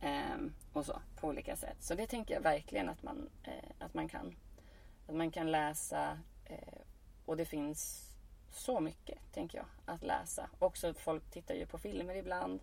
Eh, 0.00 0.36
och 0.72 0.86
så, 0.86 1.02
på 1.20 1.28
olika 1.28 1.56
sätt. 1.56 1.76
Så 1.80 1.94
det 1.94 2.06
tänker 2.06 2.34
jag 2.34 2.40
verkligen 2.40 2.88
att 2.88 3.02
man, 3.02 3.28
eh, 3.44 3.84
att 3.84 3.94
man 3.94 4.08
kan. 4.08 4.36
Att 5.06 5.14
man 5.14 5.30
kan 5.30 5.50
läsa 5.50 6.18
eh, 6.44 6.80
och 7.24 7.36
det 7.36 7.44
finns 7.44 8.12
så 8.50 8.80
mycket, 8.80 9.18
tänker 9.32 9.58
jag, 9.58 9.66
att 9.84 10.02
läsa. 10.02 10.50
Också 10.58 10.94
folk 10.94 11.30
tittar 11.30 11.54
ju 11.54 11.66
på 11.66 11.78
filmer 11.78 12.14
ibland. 12.14 12.60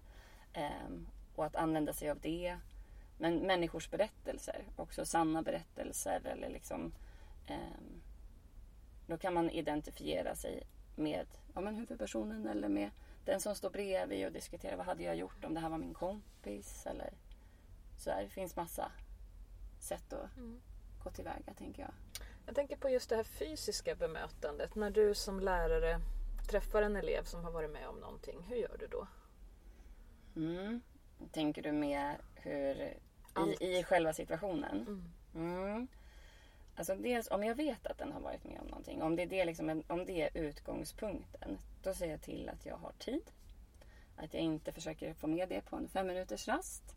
Eh, 0.53 0.89
och 1.35 1.45
att 1.45 1.55
använda 1.55 1.93
sig 1.93 2.09
av 2.09 2.19
det. 2.19 2.57
Men 3.17 3.37
människors 3.37 3.89
berättelser, 3.89 4.63
också 4.75 5.05
sanna 5.05 5.41
berättelser 5.41 6.21
eller 6.25 6.49
liksom 6.49 6.91
eh, 7.47 7.81
Då 9.07 9.17
kan 9.17 9.33
man 9.33 9.49
identifiera 9.49 10.35
sig 10.35 10.63
med 10.95 11.27
ja, 11.53 11.61
men 11.61 11.75
huvudpersonen 11.75 12.47
eller 12.47 12.69
med 12.69 12.91
den 13.25 13.39
som 13.39 13.55
står 13.55 13.69
bredvid 13.69 14.25
och 14.25 14.31
diskutera 14.31 14.75
vad 14.75 14.85
hade 14.85 15.03
jag 15.03 15.15
gjort 15.15 15.45
om 15.45 15.53
det 15.53 15.59
här 15.59 15.69
var 15.69 15.77
min 15.77 15.93
kompis 15.93 16.85
eller 16.85 17.13
så 17.97 18.11
här. 18.11 18.23
Det 18.23 18.29
finns 18.29 18.55
massa 18.55 18.91
sätt 19.79 20.13
att 20.13 20.37
mm. 20.37 20.61
gå 21.03 21.09
tillväga 21.09 21.53
tänker 21.57 21.81
jag. 21.81 21.91
Jag 22.49 22.55
tänker 22.55 22.75
på 22.75 22.89
just 22.89 23.09
det 23.09 23.15
här 23.15 23.23
fysiska 23.23 23.95
bemötandet. 23.95 24.75
När 24.75 24.89
du 24.89 25.15
som 25.15 25.39
lärare 25.39 25.99
träffar 26.49 26.81
en 26.81 26.95
elev 26.95 27.23
som 27.23 27.43
har 27.43 27.51
varit 27.51 27.71
med 27.71 27.87
om 27.87 27.99
någonting, 27.99 28.43
hur 28.47 28.55
gör 28.55 28.77
du 28.79 28.87
då? 28.87 29.07
Mm. 30.35 30.81
Tänker 31.31 31.61
du 31.61 31.71
med 31.71 32.15
hur 32.35 32.93
i, 33.59 33.77
i 33.77 33.83
själva 33.83 34.13
situationen? 34.13 34.77
Mm. 34.87 35.11
Mm. 35.35 35.87
Alltså 36.75 36.95
dels 36.95 37.31
om 37.31 37.43
jag 37.43 37.55
vet 37.55 37.87
att 37.87 37.97
den 37.97 38.11
har 38.11 38.19
varit 38.19 38.43
med 38.43 38.59
om 38.61 38.67
någonting, 38.67 39.01
om 39.01 39.15
det, 39.15 39.23
är 39.23 39.27
det, 39.27 39.45
liksom, 39.45 39.83
om 39.87 40.05
det 40.05 40.21
är 40.21 40.29
utgångspunkten, 40.33 41.57
då 41.83 41.93
ser 41.93 42.09
jag 42.09 42.21
till 42.21 42.49
att 42.49 42.65
jag 42.65 42.77
har 42.77 42.91
tid. 42.91 43.31
Att 44.15 44.33
jag 44.33 44.43
inte 44.43 44.71
försöker 44.71 45.13
få 45.13 45.27
med 45.27 45.49
det 45.49 45.61
på 45.61 45.75
en 45.75 45.87
fem 45.87 46.07
minuters 46.07 46.47
rast. 46.47 46.95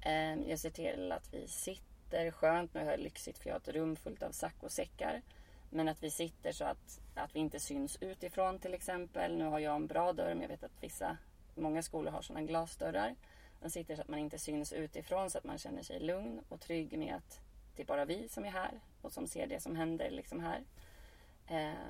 Ehm, 0.00 0.48
jag 0.48 0.58
ser 0.58 0.70
till 0.70 1.12
att 1.12 1.34
vi 1.34 1.48
sitter 1.48 1.89
sitter 2.10 2.30
skönt. 2.30 2.74
Nu 2.74 2.84
har 2.84 2.90
jag 2.90 3.00
lyxigt 3.00 3.38
för 3.38 3.48
jag 3.48 3.54
har 3.54 3.60
ett 3.60 3.68
rum 3.68 3.96
fullt 3.96 4.22
av 4.22 4.30
sack 4.30 4.62
och 4.62 4.72
säckar. 4.72 5.22
Men 5.70 5.88
att 5.88 6.02
vi 6.02 6.10
sitter 6.10 6.52
så 6.52 6.64
att, 6.64 7.00
att 7.14 7.34
vi 7.34 7.38
inte 7.38 7.60
syns 7.60 7.98
utifrån 8.00 8.58
till 8.58 8.74
exempel. 8.74 9.36
Nu 9.36 9.44
har 9.44 9.58
jag 9.58 9.76
en 9.76 9.86
bra 9.86 10.12
dörr 10.12 10.34
men 10.34 10.42
jag 10.42 10.48
vet 10.48 10.64
att 10.64 10.82
vissa, 10.82 11.16
många 11.54 11.82
skolor 11.82 12.10
har 12.10 12.22
sådana 12.22 12.46
glasdörrar. 12.46 13.14
Man 13.60 13.70
sitter 13.70 13.96
så 13.96 14.02
att 14.02 14.08
man 14.08 14.18
inte 14.18 14.38
syns 14.38 14.72
utifrån 14.72 15.30
så 15.30 15.38
att 15.38 15.44
man 15.44 15.58
känner 15.58 15.82
sig 15.82 16.00
lugn 16.00 16.40
och 16.48 16.60
trygg 16.60 16.98
med 16.98 17.14
att 17.14 17.40
det 17.76 17.82
är 17.82 17.86
bara 17.86 18.04
vi 18.04 18.28
som 18.28 18.44
är 18.44 18.50
här 18.50 18.80
och 19.02 19.12
som 19.12 19.26
ser 19.26 19.46
det 19.46 19.60
som 19.60 19.76
händer 19.76 20.10
liksom 20.10 20.40
här. 20.40 20.64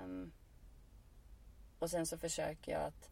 Um, 0.04 0.32
och 1.78 1.90
sen 1.90 2.06
så 2.06 2.18
försöker 2.18 2.72
jag 2.72 2.82
att 2.82 3.10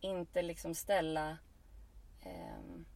inte 0.00 0.42
liksom 0.42 0.74
ställa 0.74 1.38
um, 2.24 2.86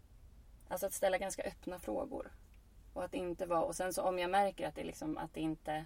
Alltså 0.69 0.87
att 0.87 0.93
ställa 0.93 1.19
ganska 1.19 1.43
öppna 1.43 1.79
frågor. 1.79 2.33
Och 2.93 3.05
att 3.05 3.15
inte 3.15 3.47
vara, 3.47 3.63
och 3.63 3.77
sen 3.77 3.93
så 3.93 4.03
om 4.03 4.19
jag 4.19 4.31
märker 4.31 4.69
att 4.69 4.75
det, 4.75 4.85
liksom, 4.85 5.19
att 5.19 5.35
det 5.35 5.41
inte 5.41 5.85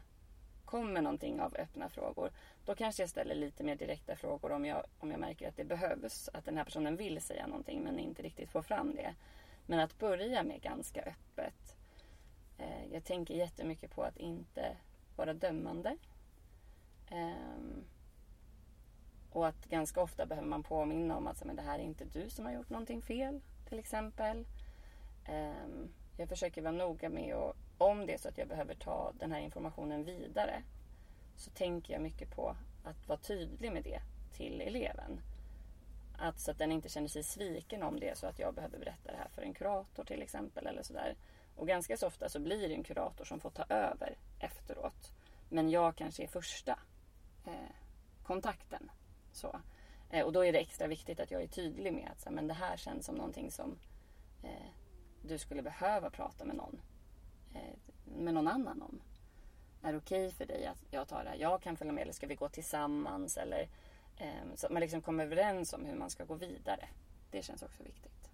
kommer 0.64 1.02
någonting 1.02 1.40
av 1.40 1.56
öppna 1.56 1.88
frågor. 1.88 2.30
Då 2.64 2.74
kanske 2.74 3.02
jag 3.02 3.10
ställer 3.10 3.34
lite 3.34 3.64
mer 3.64 3.76
direkta 3.76 4.16
frågor 4.16 4.52
om 4.52 4.64
jag, 4.64 4.84
om 4.98 5.10
jag 5.10 5.20
märker 5.20 5.48
att 5.48 5.56
det 5.56 5.64
behövs. 5.64 6.28
Att 6.32 6.44
den 6.44 6.56
här 6.56 6.64
personen 6.64 6.96
vill 6.96 7.22
säga 7.22 7.46
någonting 7.46 7.82
men 7.82 7.98
inte 7.98 8.22
riktigt 8.22 8.50
får 8.50 8.62
fram 8.62 8.94
det. 8.94 9.14
Men 9.66 9.80
att 9.80 9.98
börja 9.98 10.42
med 10.42 10.62
ganska 10.62 11.00
öppet. 11.00 11.76
Eh, 12.58 12.92
jag 12.92 13.04
tänker 13.04 13.34
jättemycket 13.34 13.90
på 13.90 14.02
att 14.02 14.16
inte 14.16 14.76
vara 15.16 15.34
dömande. 15.34 15.96
Eh, 17.10 17.32
och 19.30 19.46
att 19.46 19.66
ganska 19.66 20.02
ofta 20.02 20.26
behöver 20.26 20.48
man 20.48 20.62
påminna 20.62 21.16
om 21.16 21.26
att 21.26 21.44
men 21.44 21.56
det 21.56 21.62
här 21.62 21.78
är 21.78 21.82
inte 21.82 22.04
du 22.04 22.30
som 22.30 22.44
har 22.44 22.52
gjort 22.52 22.70
någonting 22.70 23.02
fel. 23.02 23.40
Till 23.68 23.78
exempel. 23.78 24.44
Ehm, 25.26 25.92
jag 26.16 26.28
försöker 26.28 26.62
vara 26.62 26.72
noga 26.72 27.08
med 27.08 27.34
att 27.34 27.56
om 27.78 28.06
det 28.06 28.14
är 28.14 28.18
så 28.18 28.28
att 28.28 28.38
jag 28.38 28.48
behöver 28.48 28.74
ta 28.74 29.12
den 29.18 29.32
här 29.32 29.40
informationen 29.40 30.04
vidare 30.04 30.62
så 31.36 31.50
tänker 31.50 31.92
jag 31.92 32.02
mycket 32.02 32.30
på 32.30 32.56
att 32.84 33.08
vara 33.08 33.18
tydlig 33.18 33.72
med 33.72 33.82
det 33.82 34.00
till 34.32 34.60
eleven. 34.60 35.20
Att, 36.18 36.40
så 36.40 36.50
att 36.50 36.58
den 36.58 36.72
inte 36.72 36.88
känner 36.88 37.08
sig 37.08 37.22
sviken 37.22 37.82
om 37.82 38.00
det 38.00 38.08
är 38.08 38.14
så 38.14 38.26
att 38.26 38.38
jag 38.38 38.54
behöver 38.54 38.78
berätta 38.78 39.12
det 39.12 39.18
här 39.18 39.28
för 39.28 39.42
en 39.42 39.54
kurator 39.54 40.04
till 40.04 40.22
exempel. 40.22 40.66
eller 40.66 40.82
sådär. 40.82 41.16
Och 41.56 41.66
ganska 41.66 41.96
så 41.96 42.06
ofta 42.06 42.28
så 42.28 42.40
blir 42.40 42.68
det 42.68 42.74
en 42.74 42.84
kurator 42.84 43.24
som 43.24 43.40
får 43.40 43.50
ta 43.50 43.64
över 43.68 44.16
efteråt. 44.38 45.12
Men 45.48 45.70
jag 45.70 45.96
kanske 45.96 46.22
är 46.22 46.26
första 46.26 46.78
eh, 47.46 47.74
kontakten. 48.22 48.90
Så. 49.32 49.60
Eh, 50.10 50.24
och 50.24 50.32
då 50.32 50.44
är 50.44 50.52
det 50.52 50.58
extra 50.58 50.86
viktigt 50.86 51.20
att 51.20 51.30
jag 51.30 51.42
är 51.42 51.46
tydlig 51.46 51.92
med 51.92 52.10
att 52.12 52.20
så, 52.20 52.30
men 52.30 52.46
det 52.46 52.54
här 52.54 52.76
känns 52.76 53.06
som 53.06 53.14
någonting 53.14 53.50
som 53.50 53.78
eh, 54.42 54.68
du 55.22 55.38
skulle 55.38 55.62
behöva 55.62 56.10
prata 56.10 56.44
med 56.44 56.56
någon, 56.56 56.80
eh, 57.54 57.76
med 58.04 58.34
någon 58.34 58.48
annan 58.48 58.82
om. 58.82 59.00
Är 59.82 59.92
det 59.92 59.98
okej 59.98 60.26
okay 60.26 60.36
för 60.36 60.46
dig 60.46 60.66
att 60.66 60.78
jag 60.90 61.08
tar 61.08 61.24
det 61.24 61.30
här? 61.30 61.36
Jag 61.36 61.62
kan 61.62 61.76
följa 61.76 61.92
med 61.92 62.02
eller 62.02 62.12
ska 62.12 62.26
vi 62.26 62.34
gå 62.34 62.48
tillsammans? 62.48 63.36
Eller, 63.36 63.68
eh, 64.16 64.54
så 64.54 64.66
att 64.66 64.72
man 64.72 64.80
liksom 64.80 65.02
kommer 65.02 65.24
överens 65.24 65.72
om 65.72 65.84
hur 65.84 65.96
man 65.96 66.10
ska 66.10 66.24
gå 66.24 66.34
vidare. 66.34 66.88
Det 67.30 67.42
känns 67.42 67.62
också 67.62 67.82
viktigt. 67.82 68.30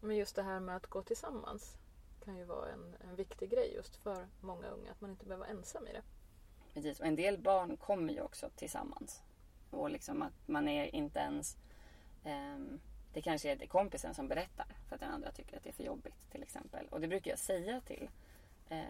Men 0.00 0.16
just 0.16 0.36
det 0.36 0.42
här 0.42 0.60
med 0.60 0.76
att 0.76 0.86
gå 0.86 1.02
tillsammans 1.02 1.76
kan 2.24 2.36
ju 2.36 2.44
vara 2.44 2.68
en, 2.68 2.96
en 3.08 3.16
viktig 3.16 3.50
grej 3.50 3.72
just 3.74 3.96
för 3.96 4.26
många 4.40 4.66
unga. 4.68 4.90
Att 4.90 5.00
man 5.00 5.10
inte 5.10 5.24
behöver 5.24 5.46
vara 5.46 5.58
ensam 5.58 5.86
i 5.86 5.92
det. 5.92 6.02
Precis, 6.74 7.00
och 7.00 7.06
en 7.06 7.16
del 7.16 7.38
barn 7.38 7.76
kommer 7.76 8.12
ju 8.12 8.20
också 8.20 8.50
tillsammans. 8.56 9.22
Och 9.70 9.90
liksom 9.90 10.22
att 10.22 10.48
man 10.48 10.68
är 10.68 10.94
inte 10.94 11.18
ens 11.18 11.56
um, 12.24 12.80
det 13.12 13.22
kanske 13.22 13.52
är 13.52 13.66
kompisen 13.66 14.14
som 14.14 14.28
berättar 14.28 14.66
för 14.88 14.94
att 14.94 15.00
den 15.00 15.10
andra 15.10 15.30
tycker 15.30 15.56
att 15.56 15.62
det 15.62 15.68
är 15.68 15.74
för 15.74 15.84
jobbigt 15.84 16.30
till 16.30 16.42
exempel. 16.42 16.86
Och 16.90 17.00
det 17.00 17.08
brukar 17.08 17.30
jag 17.30 17.38
säga 17.38 17.80
till, 17.80 18.08
eh, 18.68 18.84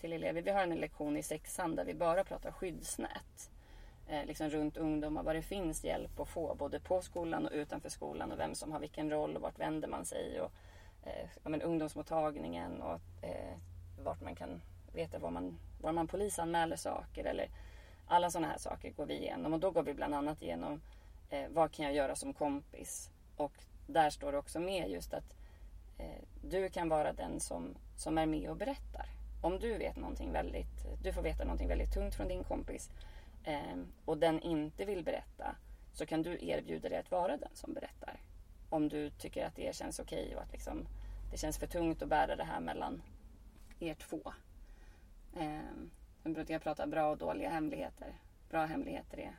till 0.00 0.12
elever. 0.12 0.42
Vi 0.42 0.50
har 0.50 0.62
en 0.62 0.74
lektion 0.74 1.16
i 1.16 1.22
sexan 1.22 1.76
där 1.76 1.84
vi 1.84 1.94
bara 1.94 2.24
pratar 2.24 2.52
skyddsnät. 2.52 3.50
Eh, 4.08 4.24
liksom 4.24 4.50
runt 4.50 4.76
ungdomar, 4.76 5.22
vad 5.22 5.34
det 5.34 5.42
finns 5.42 5.84
hjälp 5.84 6.20
att 6.20 6.28
få 6.28 6.54
både 6.54 6.80
på 6.80 7.02
skolan 7.02 7.46
och 7.46 7.52
utanför 7.52 7.88
skolan 7.88 8.32
och 8.32 8.38
vem 8.38 8.54
som 8.54 8.72
har 8.72 8.80
vilken 8.80 9.10
roll 9.10 9.36
och 9.36 9.42
vart 9.42 9.58
vänder 9.58 9.88
man 9.88 10.04
sig. 10.04 10.40
Och, 10.40 10.52
eh, 11.04 11.28
ja, 11.42 11.50
men 11.50 11.62
ungdomsmottagningen 11.62 12.82
och 12.82 13.00
eh, 13.22 13.58
vart 14.04 14.20
man 14.20 14.34
kan 14.34 14.62
veta 14.92 15.18
var 15.18 15.30
man, 15.30 15.58
var 15.80 15.92
man 15.92 16.08
polisanmäler 16.08 16.76
saker 16.76 17.24
eller 17.24 17.48
alla 18.06 18.30
sådana 18.30 18.48
här 18.48 18.58
saker 18.58 18.90
går 18.90 19.06
vi 19.06 19.14
igenom 19.14 19.52
och 19.52 19.60
då 19.60 19.70
går 19.70 19.82
vi 19.82 19.94
bland 19.94 20.14
annat 20.14 20.42
igenom 20.42 20.80
eh, 21.30 21.48
vad 21.50 21.72
kan 21.72 21.84
jag 21.84 21.94
göra 21.94 22.16
som 22.16 22.34
kompis 22.34 23.10
och 23.36 23.52
där 23.86 24.10
står 24.10 24.32
det 24.32 24.38
också 24.38 24.60
med 24.60 24.90
just 24.90 25.14
att 25.14 25.34
eh, 25.98 26.22
du 26.42 26.68
kan 26.68 26.88
vara 26.88 27.12
den 27.12 27.40
som, 27.40 27.74
som 27.96 28.18
är 28.18 28.26
med 28.26 28.50
och 28.50 28.56
berättar. 28.56 29.06
Om 29.40 29.58
du 29.58 29.78
vet 29.78 29.96
någonting 29.96 30.32
väldigt, 30.32 31.02
du 31.02 31.12
får 31.12 31.22
veta 31.22 31.44
någonting 31.44 31.68
väldigt 31.68 31.92
tungt 31.92 32.14
från 32.14 32.28
din 32.28 32.44
kompis 32.44 32.90
eh, 33.44 33.76
och 34.04 34.18
den 34.18 34.40
inte 34.40 34.84
vill 34.84 35.04
berätta 35.04 35.56
så 35.92 36.06
kan 36.06 36.22
du 36.22 36.38
erbjuda 36.40 36.88
dig 36.88 36.98
att 36.98 37.10
vara 37.10 37.36
den 37.36 37.50
som 37.54 37.74
berättar. 37.74 38.20
om 38.70 38.88
du 38.88 39.10
tycker 39.10 39.46
att 39.46 39.56
det 39.56 39.76
känns 39.76 39.98
okej 39.98 40.24
okay 40.24 40.36
och 40.36 40.42
att 40.42 40.52
liksom, 40.52 40.86
det 41.30 41.36
känns 41.36 41.58
för 41.58 41.66
tungt 41.66 42.02
att 42.02 42.08
bära 42.08 42.36
det 42.36 42.44
här 42.44 42.60
mellan 42.60 43.02
er 43.80 43.94
två. 43.94 44.32
Eh, 45.36 45.60
jag 46.22 46.32
brukar 46.32 46.58
prata 46.58 46.86
bra 46.86 47.10
och 47.10 47.18
dåliga 47.18 47.50
hemligheter. 47.50 48.14
Bra 48.50 48.64
hemligheter 48.64 49.18
är 49.18 49.36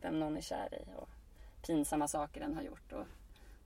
vem 0.00 0.20
någon 0.20 0.36
är 0.36 0.40
kär 0.40 0.74
i 0.74 0.84
och 0.96 1.08
pinsamma 1.66 2.08
saker 2.08 2.40
den 2.40 2.54
har 2.54 2.62
gjort. 2.62 2.92
Och 2.92 3.06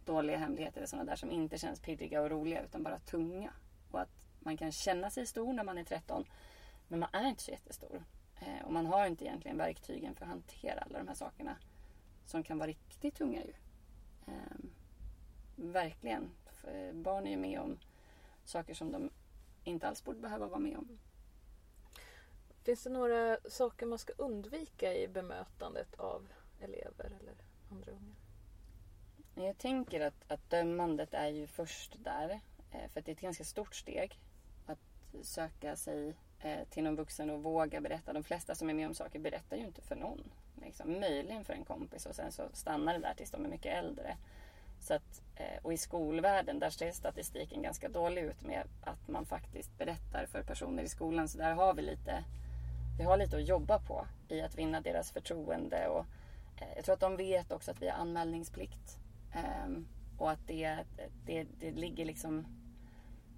dåliga 0.08 0.36
hemligheter 0.36 0.82
är 0.82 0.86
sådana 0.86 1.10
där 1.10 1.16
som 1.16 1.30
inte 1.30 1.58
känns 1.58 1.80
pirriga 1.80 2.22
och 2.22 2.30
roliga 2.30 2.62
utan 2.62 2.82
bara 2.82 2.98
tunga. 2.98 3.52
Och 3.90 4.00
att 4.00 4.10
man 4.40 4.56
kan 4.56 4.72
känna 4.72 5.10
sig 5.10 5.26
stor 5.26 5.52
när 5.52 5.64
man 5.64 5.78
är 5.78 5.84
13 5.84 6.24
men 6.88 7.00
man 7.00 7.08
är 7.12 7.28
inte 7.28 7.42
så 7.42 7.50
jättestor. 7.50 8.04
Eh, 8.40 8.66
och 8.66 8.72
man 8.72 8.86
har 8.86 9.06
inte 9.06 9.24
egentligen 9.24 9.56
verktygen 9.56 10.14
för 10.14 10.24
att 10.24 10.30
hantera 10.30 10.80
alla 10.80 10.98
de 10.98 11.08
här 11.08 11.14
sakerna 11.14 11.56
som 12.26 12.42
kan 12.42 12.58
vara 12.58 12.68
riktigt 12.68 13.14
tunga 13.14 13.40
ju. 13.44 13.52
Eh, 14.26 14.58
verkligen. 15.56 16.30
För 16.52 16.92
barn 16.92 17.26
är 17.26 17.30
ju 17.30 17.36
med 17.36 17.60
om 17.60 17.78
saker 18.44 18.74
som 18.74 18.92
de 18.92 19.10
inte 19.64 19.88
alls 19.88 20.04
borde 20.04 20.20
behöva 20.20 20.46
vara 20.46 20.60
med 20.60 20.76
om. 20.78 20.98
Finns 22.62 22.82
det 22.82 22.90
några 22.90 23.38
saker 23.48 23.86
man 23.86 23.98
ska 23.98 24.12
undvika 24.12 24.94
i 24.94 25.08
bemötandet 25.08 25.94
av 25.94 26.28
elever 26.60 27.12
eller 27.20 27.34
andra 27.70 27.92
unga? 27.92 28.27
Jag 29.45 29.59
tänker 29.59 30.00
att, 30.00 30.33
att 30.33 30.50
dömandet 30.50 31.14
är 31.14 31.28
ju 31.28 31.47
först 31.47 31.97
där. 32.04 32.40
Eh, 32.73 32.88
för 32.88 33.00
att 33.00 33.07
det 33.07 33.11
är 33.11 33.14
ett 33.14 33.21
ganska 33.21 33.45
stort 33.45 33.75
steg 33.75 34.18
att 34.66 34.78
söka 35.23 35.76
sig 35.76 36.14
eh, 36.40 36.68
till 36.71 36.85
någon 36.85 36.97
vuxen 36.97 37.30
och 37.30 37.42
våga 37.42 37.80
berätta. 37.80 38.12
De 38.12 38.25
flesta 38.25 38.54
som 38.54 38.71
är 38.71 38.75
med 38.75 38.87
om 38.87 38.95
saker 38.95 39.18
berättar 39.18 39.57
ju 39.57 39.64
inte 39.64 39.83
för 39.83 39.97
någon. 39.97 40.30
Liksom. 40.62 41.00
Möjligen 41.00 41.45
för 41.45 41.52
en 41.52 41.64
kompis 41.64 42.07
och 42.07 42.14
sen 42.14 42.33
så 42.33 42.42
stannar 42.52 42.92
det 42.92 43.00
där 43.00 43.14
tills 43.14 43.30
de 43.30 43.45
är 43.45 43.49
mycket 43.49 43.78
äldre. 43.78 44.16
Så 44.80 44.95
att, 44.95 45.23
eh, 45.37 45.62
och 45.62 45.73
i 45.73 45.76
skolvärlden 45.76 46.59
där 46.59 46.71
ser 46.71 46.92
statistiken 46.92 47.62
ganska 47.62 47.88
dålig 47.88 48.23
ut 48.23 48.42
med 48.42 48.62
att 48.85 49.09
man 49.09 49.26
faktiskt 49.26 49.78
berättar 49.78 50.26
för 50.26 50.42
personer 50.42 50.83
i 50.83 50.88
skolan. 50.88 51.28
Så 51.28 51.38
där 51.38 51.52
har 51.52 51.75
vi 51.75 51.83
lite, 51.83 52.25
vi 52.99 53.04
har 53.04 53.16
lite 53.16 53.37
att 53.37 53.49
jobba 53.49 53.78
på 53.78 54.07
i 54.28 54.40
att 54.40 54.59
vinna 54.59 54.80
deras 54.80 55.12
förtroende. 55.12 55.88
Och, 55.88 56.07
jag 56.76 56.85
tror 56.85 56.95
att 56.95 57.00
de 57.00 57.16
vet 57.16 57.52
också 57.52 57.71
att 57.71 57.83
vi 57.83 57.88
har 57.88 57.99
anmälningsplikt. 57.99 58.99
Um, 59.35 59.88
och 60.18 60.30
att 60.30 60.47
det, 60.47 60.85
det, 61.26 61.47
det 61.61 61.70
ligger 61.70 62.04
liksom 62.04 62.47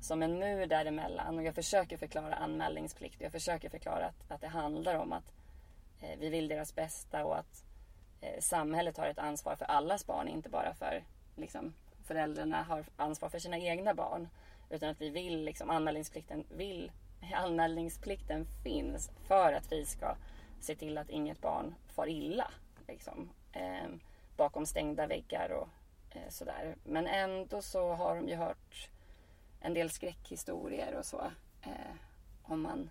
som 0.01 0.23
en 0.23 0.39
mur 0.39 0.67
däremellan. 0.67 1.39
Och 1.39 1.45
jag 1.45 1.55
försöker 1.55 1.97
förklara 1.97 2.35
anmälningsplikt. 2.35 3.21
Jag 3.21 3.33
försöker 3.33 3.69
förklara 3.69 4.07
att, 4.07 4.31
att 4.31 4.41
det 4.41 4.49
handlar 4.49 4.95
om 4.95 5.13
att 5.13 5.33
eh, 6.01 6.19
vi 6.19 6.29
vill 6.29 6.49
deras 6.49 6.75
bästa 6.75 7.25
och 7.25 7.39
att 7.39 7.65
eh, 8.21 8.41
samhället 8.41 8.97
har 8.97 9.07
ett 9.07 9.19
ansvar 9.19 9.57
för 9.57 9.65
allas 9.65 10.07
barn, 10.07 10.29
inte 10.29 10.49
bara 10.49 10.75
för 10.75 11.05
liksom, 11.37 11.75
föräldrarna 12.05 12.63
har 12.63 12.85
ansvar 12.97 13.29
för 13.29 13.39
sina 13.39 13.59
egna 13.59 13.95
barn. 13.95 14.29
Utan 14.71 14.91
att 14.91 15.01
vi 15.01 15.11
vill, 15.11 15.45
liksom, 15.45 15.71
anmälningsplikten, 15.71 16.45
vill, 16.57 16.93
anmälningsplikten 17.35 18.47
finns 18.65 19.11
för 19.27 19.53
att 19.53 19.73
vi 19.73 19.87
ska 19.87 20.17
se 20.61 20.75
till 20.75 20.99
att 20.99 21.11
inget 21.11 21.41
barn 21.41 21.75
far 21.89 22.09
illa. 22.09 22.51
Liksom, 22.89 23.31
eh, 23.53 23.89
bakom 24.37 24.67
stängda 24.67 25.07
väggar 25.07 25.51
och 25.51 25.69
eh, 26.17 26.29
sådär. 26.29 26.77
Men 26.85 27.07
ändå 27.07 27.63
så 27.63 27.93
har 27.93 28.17
de 28.17 28.29
ju 28.29 28.37
hört 28.37 28.89
en 29.61 29.75
del 29.75 29.91
skräckhistorier 29.91 30.95
och 30.99 31.05
så. 31.05 31.31
Eh, 31.63 31.95
om, 32.43 32.63
man, 32.63 32.91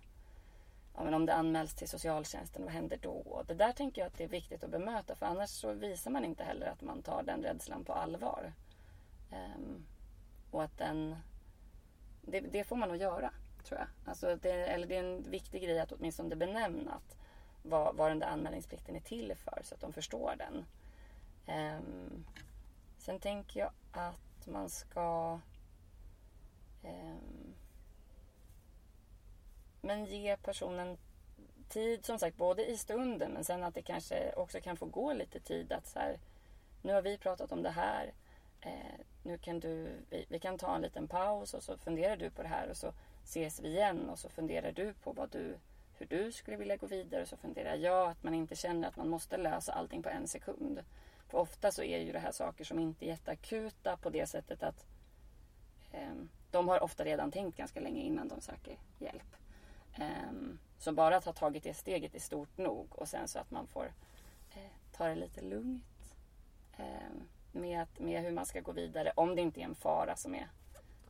ja, 0.96 1.04
men 1.04 1.14
om 1.14 1.26
det 1.26 1.34
anmäls 1.34 1.74
till 1.74 1.88
socialtjänsten, 1.88 2.64
vad 2.64 2.72
händer 2.72 2.98
då? 3.02 3.42
Det 3.46 3.54
där 3.54 3.72
tänker 3.72 4.00
jag 4.00 4.06
att 4.06 4.18
det 4.18 4.24
är 4.24 4.28
viktigt 4.28 4.64
att 4.64 4.70
bemöta 4.70 5.14
för 5.14 5.26
annars 5.26 5.50
så 5.50 5.72
visar 5.72 6.10
man 6.10 6.24
inte 6.24 6.44
heller 6.44 6.66
att 6.66 6.82
man 6.82 7.02
tar 7.02 7.22
den 7.22 7.42
rädslan 7.42 7.84
på 7.84 7.92
allvar. 7.92 8.52
Eh, 9.30 9.60
och 10.50 10.62
att 10.62 10.78
den... 10.78 11.16
Det, 12.22 12.40
det, 12.40 12.64
får 12.64 12.76
man 12.76 12.88
nog 12.88 12.98
göra, 12.98 13.30
tror 13.64 13.80
jag. 13.80 13.88
Alltså 14.06 14.36
det, 14.36 14.50
eller 14.50 14.86
det 14.86 14.96
är 14.96 15.04
en 15.04 15.30
viktig 15.30 15.62
grej 15.62 15.80
att 15.80 15.92
åtminstone 15.92 16.36
benämna 16.36 16.92
att 16.92 17.16
vad, 17.62 17.96
vad 17.96 18.10
den 18.10 18.18
där 18.18 18.26
anmälningsplikten 18.26 18.96
är 18.96 19.00
till 19.00 19.34
för 19.36 19.60
så 19.62 19.74
att 19.74 19.80
de 19.80 19.92
förstår 19.92 20.34
den. 20.38 20.66
Eh, 21.46 21.80
sen 23.00 23.20
tänker 23.20 23.60
jag 23.60 23.70
att 23.92 24.46
man 24.46 24.70
ska 24.70 25.38
Ehm, 26.82 27.54
men 29.80 30.04
ge 30.04 30.36
personen 30.36 30.98
tid 31.68 32.06
som 32.06 32.18
sagt 32.18 32.36
både 32.36 32.66
i 32.66 32.76
stunden 32.76 33.32
men 33.32 33.44
sen 33.44 33.64
att 33.64 33.74
det 33.74 33.82
kanske 33.82 34.32
också 34.32 34.60
kan 34.60 34.76
få 34.76 34.86
gå 34.86 35.12
lite 35.12 35.40
tid 35.40 35.72
att 35.72 35.86
så 35.86 35.98
här, 35.98 36.18
nu 36.82 36.92
har 36.92 37.02
vi 37.02 37.18
pratat 37.18 37.52
om 37.52 37.62
det 37.62 37.70
här. 37.70 38.12
Eh, 38.60 39.00
nu 39.22 39.38
kan 39.38 39.60
du, 39.60 39.88
vi, 40.10 40.26
vi, 40.28 40.38
kan 40.38 40.58
ta 40.58 40.74
en 40.74 40.82
liten 40.82 41.08
paus 41.08 41.54
och 41.54 41.62
så 41.62 41.76
funderar 41.76 42.16
du 42.16 42.30
på 42.30 42.42
det 42.42 42.48
här 42.48 42.70
och 42.70 42.76
så 42.76 42.92
ses 43.24 43.60
vi 43.60 43.68
igen 43.68 44.08
och 44.10 44.18
så 44.18 44.28
funderar 44.28 44.72
du 44.72 44.92
på 44.94 45.12
vad 45.12 45.30
du, 45.30 45.56
hur 45.98 46.06
du 46.06 46.32
skulle 46.32 46.56
vilja 46.56 46.76
gå 46.76 46.86
vidare 46.86 47.22
och 47.22 47.28
så 47.28 47.36
funderar 47.36 47.74
jag 47.74 48.10
att 48.10 48.22
man 48.22 48.34
inte 48.34 48.56
känner 48.56 48.88
att 48.88 48.96
man 48.96 49.08
måste 49.08 49.36
lösa 49.36 49.72
allting 49.72 50.02
på 50.02 50.08
en 50.08 50.28
sekund. 50.28 50.80
För 51.30 51.38
ofta 51.38 51.72
så 51.72 51.82
är 51.82 51.98
ju 51.98 52.12
det 52.12 52.18
här 52.18 52.32
saker 52.32 52.64
som 52.64 52.78
inte 52.78 53.04
är 53.04 53.06
jätteakuta 53.06 53.96
på 53.96 54.10
det 54.10 54.26
sättet 54.26 54.62
att 54.62 54.86
eh, 55.92 56.14
de 56.50 56.68
har 56.68 56.82
ofta 56.82 57.04
redan 57.04 57.30
tänkt 57.30 57.56
ganska 57.56 57.80
länge 57.80 58.02
innan 58.02 58.28
de 58.28 58.40
söker 58.40 58.78
hjälp. 58.98 59.36
Um, 59.98 60.58
så 60.78 60.92
bara 60.92 61.16
att 61.16 61.24
ha 61.24 61.32
tagit 61.32 61.62
det 61.62 61.74
steget 61.74 62.14
är 62.14 62.20
stort 62.20 62.58
nog 62.58 62.86
och 62.90 63.08
sen 63.08 63.28
så 63.28 63.38
att 63.38 63.50
man 63.50 63.66
får 63.66 63.92
eh, 64.50 64.70
ta 64.92 65.06
det 65.06 65.14
lite 65.14 65.40
lugnt 65.40 66.14
eh, 66.78 67.12
med, 67.52 67.82
att, 67.82 67.98
med 67.98 68.22
hur 68.22 68.32
man 68.32 68.46
ska 68.46 68.60
gå 68.60 68.72
vidare 68.72 69.12
om 69.14 69.36
det 69.36 69.42
inte 69.42 69.60
är 69.60 69.64
en 69.64 69.74
fara 69.74 70.16
som 70.16 70.34
är 70.34 70.48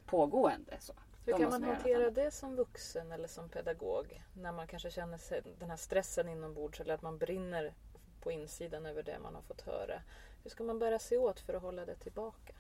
pågående. 0.07 0.77
Så. 0.81 0.93
Hur 1.27 1.33
kan 1.33 1.51
man 1.51 1.63
hantera 1.63 2.11
det 2.11 2.31
som 2.31 2.57
vuxen 2.57 3.13
eller 3.13 3.29
som 3.29 3.49
pedagog 3.49 4.23
när 4.35 4.53
man 4.53 4.67
kanske 4.67 4.91
känner 4.91 5.19
sig, 5.19 5.43
den 5.59 5.71
här 5.71 5.77
stressen 5.77 6.29
inombords 6.29 6.81
eller 6.81 6.95
att 6.95 7.03
man 7.03 7.19
brinner 7.19 7.75
på 8.21 8.33
insidan 8.33 8.87
över 8.87 9.03
det 9.03 9.19
man 9.19 9.35
har 9.35 9.43
fått 9.43 9.61
höra. 9.61 10.03
Hur 10.43 10.51
ska 10.51 10.65
man 10.65 10.79
bära 10.79 10.99
sig 10.99 11.19
åt 11.19 11.41
för 11.41 11.55
att 11.55 11.63
hålla 11.63 11.85
det 11.85 11.97
tillbaka? 11.97 12.55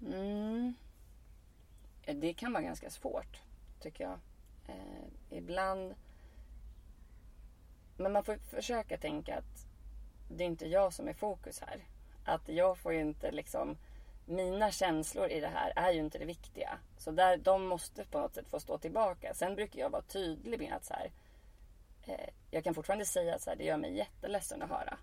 Mm. 0.00 0.74
Det 2.06 2.34
kan 2.34 2.52
vara 2.52 2.62
ganska 2.62 2.90
svårt, 2.90 3.40
tycker 3.80 4.04
jag. 4.04 4.18
Eh, 4.68 5.36
ibland... 5.38 5.94
Men 7.96 8.12
man 8.12 8.24
får 8.24 8.36
försöka 8.36 8.96
tänka 8.96 9.38
att 9.38 9.66
det 10.30 10.44
är 10.44 10.48
inte 10.48 10.66
jag 10.66 10.92
som 10.92 11.08
är 11.08 11.12
fokus 11.12 11.60
här. 11.60 11.84
Att 12.24 12.48
jag 12.48 12.78
får 12.78 12.92
ju 12.92 13.00
inte 13.00 13.30
liksom... 13.30 13.76
Mina 14.28 14.70
känslor 14.70 15.28
i 15.28 15.40
det 15.40 15.48
här 15.48 15.72
är 15.76 15.92
ju 15.92 16.00
inte 16.00 16.18
det 16.18 16.24
viktiga. 16.24 16.78
Så 16.98 17.10
där, 17.10 17.36
de 17.36 17.66
måste 17.66 18.04
på 18.04 18.18
något 18.20 18.34
sätt 18.34 18.48
få 18.48 18.60
stå 18.60 18.78
tillbaka. 18.78 19.34
Sen 19.34 19.54
brukar 19.54 19.80
jag 19.80 19.90
vara 19.90 20.02
tydlig 20.02 20.60
med 20.60 20.72
att 20.72 20.84
så 20.84 20.94
här, 20.94 21.10
Eh, 22.06 22.28
jag 22.50 22.64
kan 22.64 22.74
fortfarande 22.74 23.04
säga 23.04 23.34
att 23.34 23.58
det 23.58 23.64
gör 23.64 23.76
mig 23.76 23.96
jätteledsen 23.96 24.62
att 24.62 24.70
höra 24.70 24.98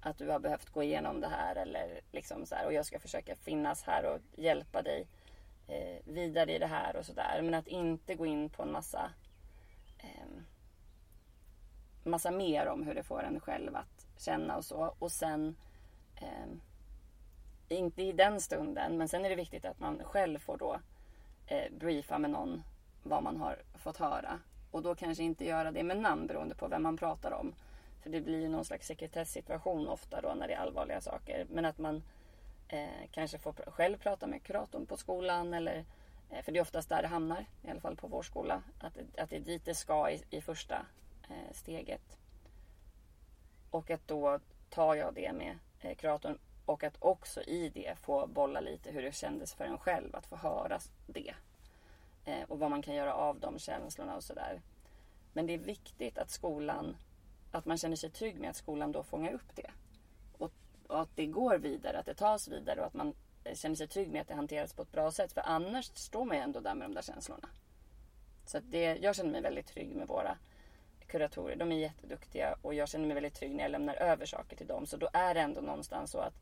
att 0.00 0.18
du 0.18 0.28
har 0.28 0.38
behövt 0.38 0.70
gå 0.70 0.82
igenom 0.82 1.20
det 1.20 1.28
här 1.28 1.56
eller 1.56 2.00
liksom 2.12 2.46
så 2.46 2.54
här, 2.54 2.66
och 2.66 2.72
jag 2.72 2.86
ska 2.86 2.98
försöka 2.98 3.36
finnas 3.36 3.82
här 3.82 4.04
och 4.04 4.40
hjälpa 4.40 4.82
dig 4.82 5.06
eh, 5.68 5.96
vidare 6.04 6.54
i 6.54 6.58
det 6.58 6.66
här 6.66 6.96
och 6.96 7.06
sådär. 7.06 7.40
Men 7.42 7.54
att 7.54 7.66
inte 7.66 8.14
gå 8.14 8.26
in 8.26 8.50
på 8.50 8.62
en 8.62 8.72
massa 8.72 9.10
eh, 9.98 10.42
massa 12.04 12.30
mer 12.30 12.66
om 12.66 12.82
hur 12.82 12.94
det 12.94 13.02
får 13.02 13.22
en 13.22 13.40
själv 13.40 13.76
att 13.76 14.06
känna 14.18 14.56
och 14.56 14.64
så. 14.64 14.94
Och 14.98 15.12
sen 15.12 15.56
eh, 16.16 16.48
inte 17.68 18.02
i 18.02 18.12
den 18.12 18.40
stunden, 18.40 18.96
men 18.96 19.08
sen 19.08 19.24
är 19.24 19.28
det 19.28 19.36
viktigt 19.36 19.64
att 19.64 19.80
man 19.80 20.04
själv 20.04 20.38
får 20.38 20.56
då 20.56 20.80
eh, 21.46 21.72
briefa 21.72 22.18
med 22.18 22.30
någon 22.30 22.62
vad 23.02 23.22
man 23.22 23.36
har 23.36 23.62
fått 23.74 23.96
höra. 23.96 24.40
Och 24.72 24.82
då 24.82 24.94
kanske 24.94 25.22
inte 25.22 25.44
göra 25.44 25.70
det 25.70 25.82
med 25.82 25.96
namn 25.96 26.26
beroende 26.26 26.54
på 26.54 26.68
vem 26.68 26.82
man 26.82 26.96
pratar 26.96 27.32
om. 27.32 27.54
För 28.02 28.10
det 28.10 28.20
blir 28.20 28.40
ju 28.40 28.48
någon 28.48 28.64
slags 28.64 28.86
sekretessituation 28.86 29.88
ofta 29.88 30.20
då 30.20 30.34
när 30.34 30.48
det 30.48 30.54
är 30.54 30.58
allvarliga 30.58 31.00
saker. 31.00 31.46
Men 31.50 31.64
att 31.64 31.78
man 31.78 32.02
eh, 32.68 33.08
kanske 33.10 33.38
får 33.38 33.52
själv 33.52 33.98
prata 33.98 34.26
med 34.26 34.42
kuratorn 34.42 34.86
på 34.86 34.96
skolan 34.96 35.54
eller 35.54 35.84
eh, 36.30 36.42
för 36.42 36.52
det 36.52 36.58
är 36.58 36.62
oftast 36.62 36.88
där 36.88 37.02
det 37.02 37.08
hamnar, 37.08 37.46
i 37.62 37.70
alla 37.70 37.80
fall 37.80 37.96
på 37.96 38.06
vår 38.06 38.22
skola. 38.22 38.62
Att, 38.78 38.98
att 39.18 39.30
det 39.30 39.36
är 39.36 39.40
dit 39.40 39.64
det 39.64 39.74
ska 39.74 40.10
i, 40.10 40.22
i 40.30 40.40
första 40.40 40.86
eh, 41.28 41.52
steget. 41.52 42.18
Och 43.70 43.90
att 43.90 44.08
då 44.08 44.40
tar 44.70 44.94
jag 44.94 45.14
det 45.14 45.32
med 45.32 45.58
eh, 45.80 45.96
kuratorn 45.96 46.38
och 46.66 46.84
att 46.84 46.96
också 46.98 47.42
i 47.42 47.68
det 47.68 47.98
få 47.98 48.26
bolla 48.26 48.60
lite 48.60 48.90
hur 48.90 49.02
det 49.02 49.14
kändes 49.14 49.54
för 49.54 49.64
en 49.64 49.78
själv 49.78 50.16
att 50.16 50.26
få 50.26 50.36
höra 50.36 50.78
det. 51.06 51.34
Eh, 52.24 52.42
och 52.48 52.58
vad 52.58 52.70
man 52.70 52.82
kan 52.82 52.94
göra 52.94 53.14
av 53.14 53.40
de 53.40 53.58
känslorna 53.58 54.16
och 54.16 54.24
sådär. 54.24 54.62
Men 55.32 55.46
det 55.46 55.54
är 55.54 55.58
viktigt 55.58 56.18
att 56.18 56.30
skolan, 56.30 56.96
att 57.50 57.66
man 57.66 57.78
känner 57.78 57.96
sig 57.96 58.10
trygg 58.10 58.40
med 58.40 58.50
att 58.50 58.56
skolan 58.56 58.92
då 58.92 59.02
fångar 59.02 59.32
upp 59.32 59.56
det 59.56 59.70
och 60.92 61.00
att 61.00 61.16
det 61.16 61.26
går 61.26 61.58
vidare, 61.58 61.98
att 61.98 62.06
det 62.06 62.14
tas 62.14 62.48
vidare 62.48 62.80
och 62.80 62.86
att 62.86 62.94
man 62.94 63.14
eh, 63.44 63.54
känner 63.54 63.76
sig 63.76 63.88
trygg 63.88 64.12
med 64.12 64.20
att 64.20 64.28
det 64.28 64.34
hanteras 64.34 64.72
på 64.72 64.82
ett 64.82 64.92
bra 64.92 65.10
sätt. 65.10 65.32
För 65.32 65.40
annars 65.40 65.90
står 65.94 66.24
man 66.24 66.36
ju 66.36 66.42
ändå 66.42 66.60
där 66.60 66.74
med 66.74 66.88
de 66.88 66.94
där 66.94 67.02
känslorna. 67.02 67.48
Så 68.46 68.58
det, 68.60 68.96
jag 69.02 69.16
känner 69.16 69.30
mig 69.30 69.40
väldigt 69.40 69.66
trygg 69.66 69.96
med 69.96 70.08
våra 70.08 70.38
kuratorer. 71.06 71.56
De 71.56 71.72
är 71.72 71.76
jätteduktiga 71.76 72.56
och 72.62 72.74
jag 72.74 72.88
känner 72.88 73.06
mig 73.06 73.14
väldigt 73.14 73.34
trygg 73.34 73.54
när 73.54 73.62
jag 73.62 73.70
lämnar 73.70 73.94
över 73.94 74.26
saker 74.26 74.56
till 74.56 74.66
dem. 74.66 74.86
Så 74.86 74.96
då 74.96 75.08
är 75.12 75.34
det 75.34 75.40
ändå 75.40 75.60
någonstans 75.60 76.10
så 76.10 76.18
att 76.18 76.34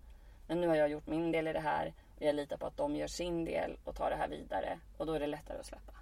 Men 0.46 0.60
nu 0.60 0.68
har 0.68 0.76
jag 0.76 0.88
gjort 0.88 1.06
min 1.06 1.32
del 1.32 1.48
i 1.48 1.52
det 1.52 1.60
här 1.60 1.94
jag 2.20 2.34
litar 2.34 2.56
på 2.56 2.66
att 2.66 2.76
de 2.76 2.96
gör 2.96 3.06
sin 3.06 3.44
del 3.44 3.78
och 3.84 3.96
tar 3.96 4.10
det 4.10 4.16
här 4.16 4.28
vidare 4.28 4.80
och 4.96 5.06
då 5.06 5.12
är 5.12 5.20
det 5.20 5.26
lättare 5.26 5.58
att 5.58 5.66
släppa. 5.66 5.92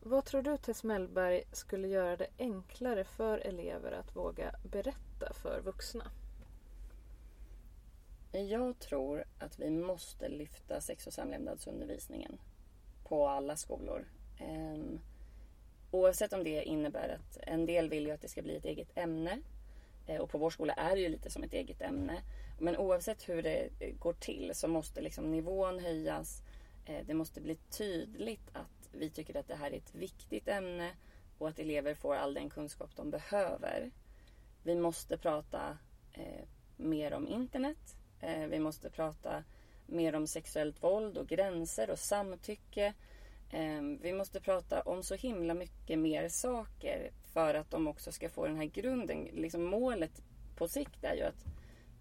Vad 0.00 0.24
tror 0.24 0.42
du 0.42 0.56
Tess 0.56 0.84
Mellberg 0.84 1.42
skulle 1.52 1.88
göra 1.88 2.16
det 2.16 2.26
enklare 2.38 3.04
för 3.04 3.38
elever 3.38 3.92
att 3.92 4.16
våga 4.16 4.54
berätta 4.62 5.32
för 5.32 5.60
vuxna? 5.60 6.04
Jag 8.32 8.78
tror 8.78 9.24
att 9.38 9.58
vi 9.58 9.70
måste 9.70 10.28
lyfta 10.28 10.80
sex 10.80 11.06
och 11.06 11.12
samlevnadsundervisningen 11.12 12.38
på 13.04 13.28
alla 13.28 13.56
skolor. 13.56 14.08
Um, 14.40 15.00
oavsett 15.90 16.32
om 16.32 16.44
det 16.44 16.62
innebär 16.62 17.08
att 17.08 17.38
en 17.42 17.66
del 17.66 17.88
vill 17.88 18.06
ju 18.06 18.10
att 18.10 18.22
det 18.22 18.28
ska 18.28 18.42
bli 18.42 18.56
ett 18.56 18.64
eget 18.64 18.88
ämne 18.94 19.40
Eh, 20.06 20.20
och 20.20 20.30
på 20.30 20.38
vår 20.38 20.50
skola 20.50 20.72
är 20.72 20.94
det 20.94 21.00
ju 21.00 21.08
lite 21.08 21.30
som 21.30 21.42
ett 21.42 21.52
eget 21.52 21.82
ämne. 21.82 22.22
Men 22.58 22.76
oavsett 22.76 23.28
hur 23.28 23.42
det 23.42 23.68
eh, 23.80 23.94
går 23.94 24.12
till 24.12 24.50
så 24.54 24.68
måste 24.68 25.00
liksom 25.00 25.30
nivån 25.30 25.78
höjas. 25.78 26.42
Eh, 26.86 27.06
det 27.06 27.14
måste 27.14 27.40
bli 27.40 27.54
tydligt 27.54 28.48
att 28.52 28.88
vi 28.92 29.10
tycker 29.10 29.36
att 29.36 29.48
det 29.48 29.54
här 29.54 29.70
är 29.70 29.76
ett 29.76 29.94
viktigt 29.94 30.48
ämne 30.48 30.90
och 31.38 31.48
att 31.48 31.58
elever 31.58 31.94
får 31.94 32.14
all 32.14 32.34
den 32.34 32.50
kunskap 32.50 32.96
de 32.96 33.10
behöver. 33.10 33.90
Vi 34.62 34.74
måste 34.74 35.18
prata 35.18 35.78
eh, 36.12 36.44
mer 36.76 37.14
om 37.14 37.28
internet. 37.28 37.96
Eh, 38.20 38.46
vi 38.46 38.58
måste 38.58 38.90
prata 38.90 39.44
mer 39.86 40.14
om 40.14 40.26
sexuellt 40.26 40.82
våld 40.82 41.18
och 41.18 41.28
gränser 41.28 41.90
och 41.90 41.98
samtycke. 41.98 42.94
Eh, 43.52 43.82
vi 44.00 44.12
måste 44.12 44.40
prata 44.40 44.82
om 44.82 45.02
så 45.02 45.14
himla 45.14 45.54
mycket 45.54 45.98
mer 45.98 46.28
saker 46.28 47.10
för 47.34 47.54
att 47.54 47.70
de 47.70 47.88
också 47.88 48.12
ska 48.12 48.28
få 48.28 48.46
den 48.46 48.56
här 48.56 48.64
grunden. 48.64 49.24
Liksom 49.32 49.64
målet 49.64 50.22
på 50.56 50.68
sikt 50.68 51.04
är 51.04 51.14
ju 51.14 51.22
att 51.22 51.44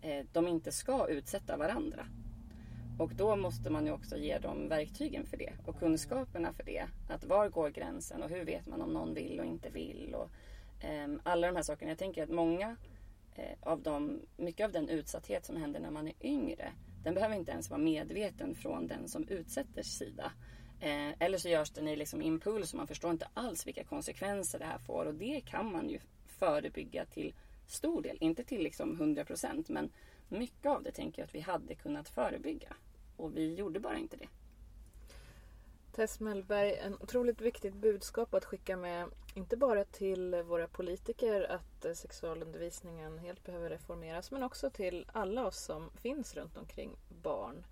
eh, 0.02 0.26
de 0.32 0.48
inte 0.48 0.72
ska 0.72 1.08
utsätta 1.08 1.58
varandra. 1.58 2.06
Och 3.00 3.12
då 3.16 3.36
måste 3.36 3.70
man 3.70 3.86
ju 3.86 3.92
också 3.92 4.18
ge 4.18 4.38
dem 4.38 4.70
verktygen 4.70 5.26
för 5.26 5.38
det 5.38 5.54
och 5.66 5.80
kunskaperna 5.80 6.54
för 6.54 6.64
det. 6.64 6.88
Att 7.10 7.24
var 7.24 7.50
går 7.50 7.70
gränsen 7.70 8.24
och 8.24 8.30
hur 8.30 8.46
vet 8.46 8.68
man 8.68 8.82
om 8.82 8.94
någon 8.94 9.14
vill 9.14 9.40
och 9.40 9.46
inte 9.46 9.70
vill 9.70 10.16
och 10.16 10.30
eh, 10.86 11.08
alla 11.24 11.48
de 11.48 11.56
här 11.56 11.64
sakerna. 11.64 11.92
Jag 11.92 11.98
tänker 11.98 12.24
att 12.24 12.30
många 12.30 12.76
eh, 13.36 13.58
av 13.60 13.82
dem, 13.82 14.22
mycket 14.38 14.66
av 14.66 14.72
den 14.72 14.90
utsatthet 14.90 15.46
som 15.46 15.56
händer 15.56 15.80
när 15.80 15.92
man 15.92 16.08
är 16.08 16.14
yngre, 16.22 16.72
den 17.04 17.14
behöver 17.14 17.36
inte 17.36 17.52
ens 17.52 17.70
vara 17.70 17.82
medveten 17.82 18.56
från 18.56 18.88
den 18.88 19.08
som 19.08 19.28
utsätter 19.28 19.84
sida. 19.84 20.32
Eh, 20.84 21.14
eller 21.20 21.38
så 21.38 21.50
görs 21.50 21.70
den 21.70 21.88
i 21.88 21.96
liksom 21.96 22.22
impuls 22.22 22.74
och 22.74 22.78
man 22.78 22.88
förstår 22.88 23.12
inte 23.12 23.28
alls 23.34 23.68
vilka 23.68 23.84
konsekvenser 23.84 24.60
det 24.60 24.66
här 24.66 24.78
får 24.78 25.06
och 25.06 25.14
det 25.14 25.42
kan 25.46 25.72
man 25.72 25.90
ju 25.90 26.00
förebygga 26.28 27.06
till 27.06 27.34
stor 27.68 28.02
del, 28.02 28.18
inte 28.20 28.44
till 28.44 28.64
liksom 28.64 28.94
100 28.94 29.26
procent 29.26 29.70
men 29.70 29.92
mycket 30.30 30.66
av 30.66 30.84
det 30.84 30.92
tänker 30.92 31.22
jag 31.22 31.28
att 31.28 31.36
vi 31.36 31.40
hade 31.40 31.76
kunnat 31.76 32.10
förebygga. 32.10 32.76
Och 33.18 33.38
vi 33.38 33.54
gjorde 33.54 33.80
bara 33.80 33.98
inte 33.98 34.18
det. 34.18 34.28
Tess 35.96 36.20
Mellberg, 36.20 36.74
en 36.74 36.94
otroligt 36.94 37.42
viktigt 37.42 37.74
budskap 37.74 38.34
att 38.34 38.46
skicka 38.46 38.78
med, 38.78 39.10
inte 39.36 39.58
bara 39.58 39.86
till 39.86 40.44
våra 40.44 40.68
politiker 40.68 41.52
att 41.52 41.86
eh, 41.86 41.94
sexualundervisningen 41.94 43.18
helt 43.18 43.44
behöver 43.44 43.70
reformeras, 43.70 44.32
men 44.32 44.44
också 44.44 44.70
till 44.70 45.06
alla 45.14 45.46
oss 45.48 45.64
som 45.64 45.90
finns 46.02 46.36
runt 46.36 46.58
omkring 46.58 46.96
barn. 47.24 47.64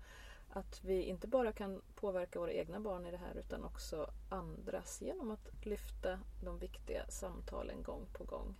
Att 0.54 0.84
vi 0.84 1.02
inte 1.02 1.26
bara 1.26 1.52
kan 1.52 1.82
påverka 1.94 2.38
våra 2.38 2.52
egna 2.52 2.80
barn 2.80 3.06
i 3.06 3.10
det 3.10 3.16
här 3.16 3.34
utan 3.34 3.64
också 3.64 4.10
andras 4.28 5.02
genom 5.02 5.30
att 5.30 5.66
lyfta 5.66 6.18
de 6.44 6.58
viktiga 6.58 7.06
samtalen 7.08 7.82
gång 7.82 8.06
på 8.12 8.24
gång. 8.24 8.54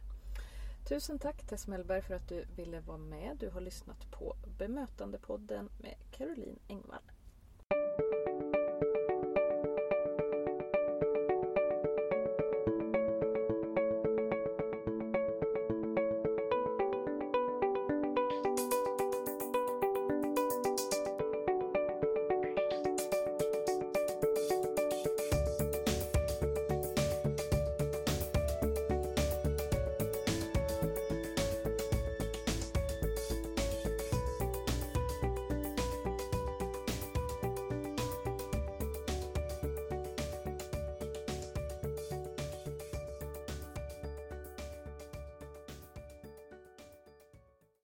Tusen 0.89 1.19
tack 1.19 1.47
Tess 1.47 1.67
Mellberg 1.67 2.03
för 2.03 2.15
att 2.15 2.29
du 2.29 2.45
ville 2.57 2.81
vara 2.81 2.99
med. 2.99 3.37
Du 3.41 3.51
har 3.51 3.61
lyssnat 3.61 4.11
på 4.11 4.37
Bemötandepodden 4.59 5.69
med 5.79 5.95
Caroline 6.11 6.59
Engvall. 6.69 7.03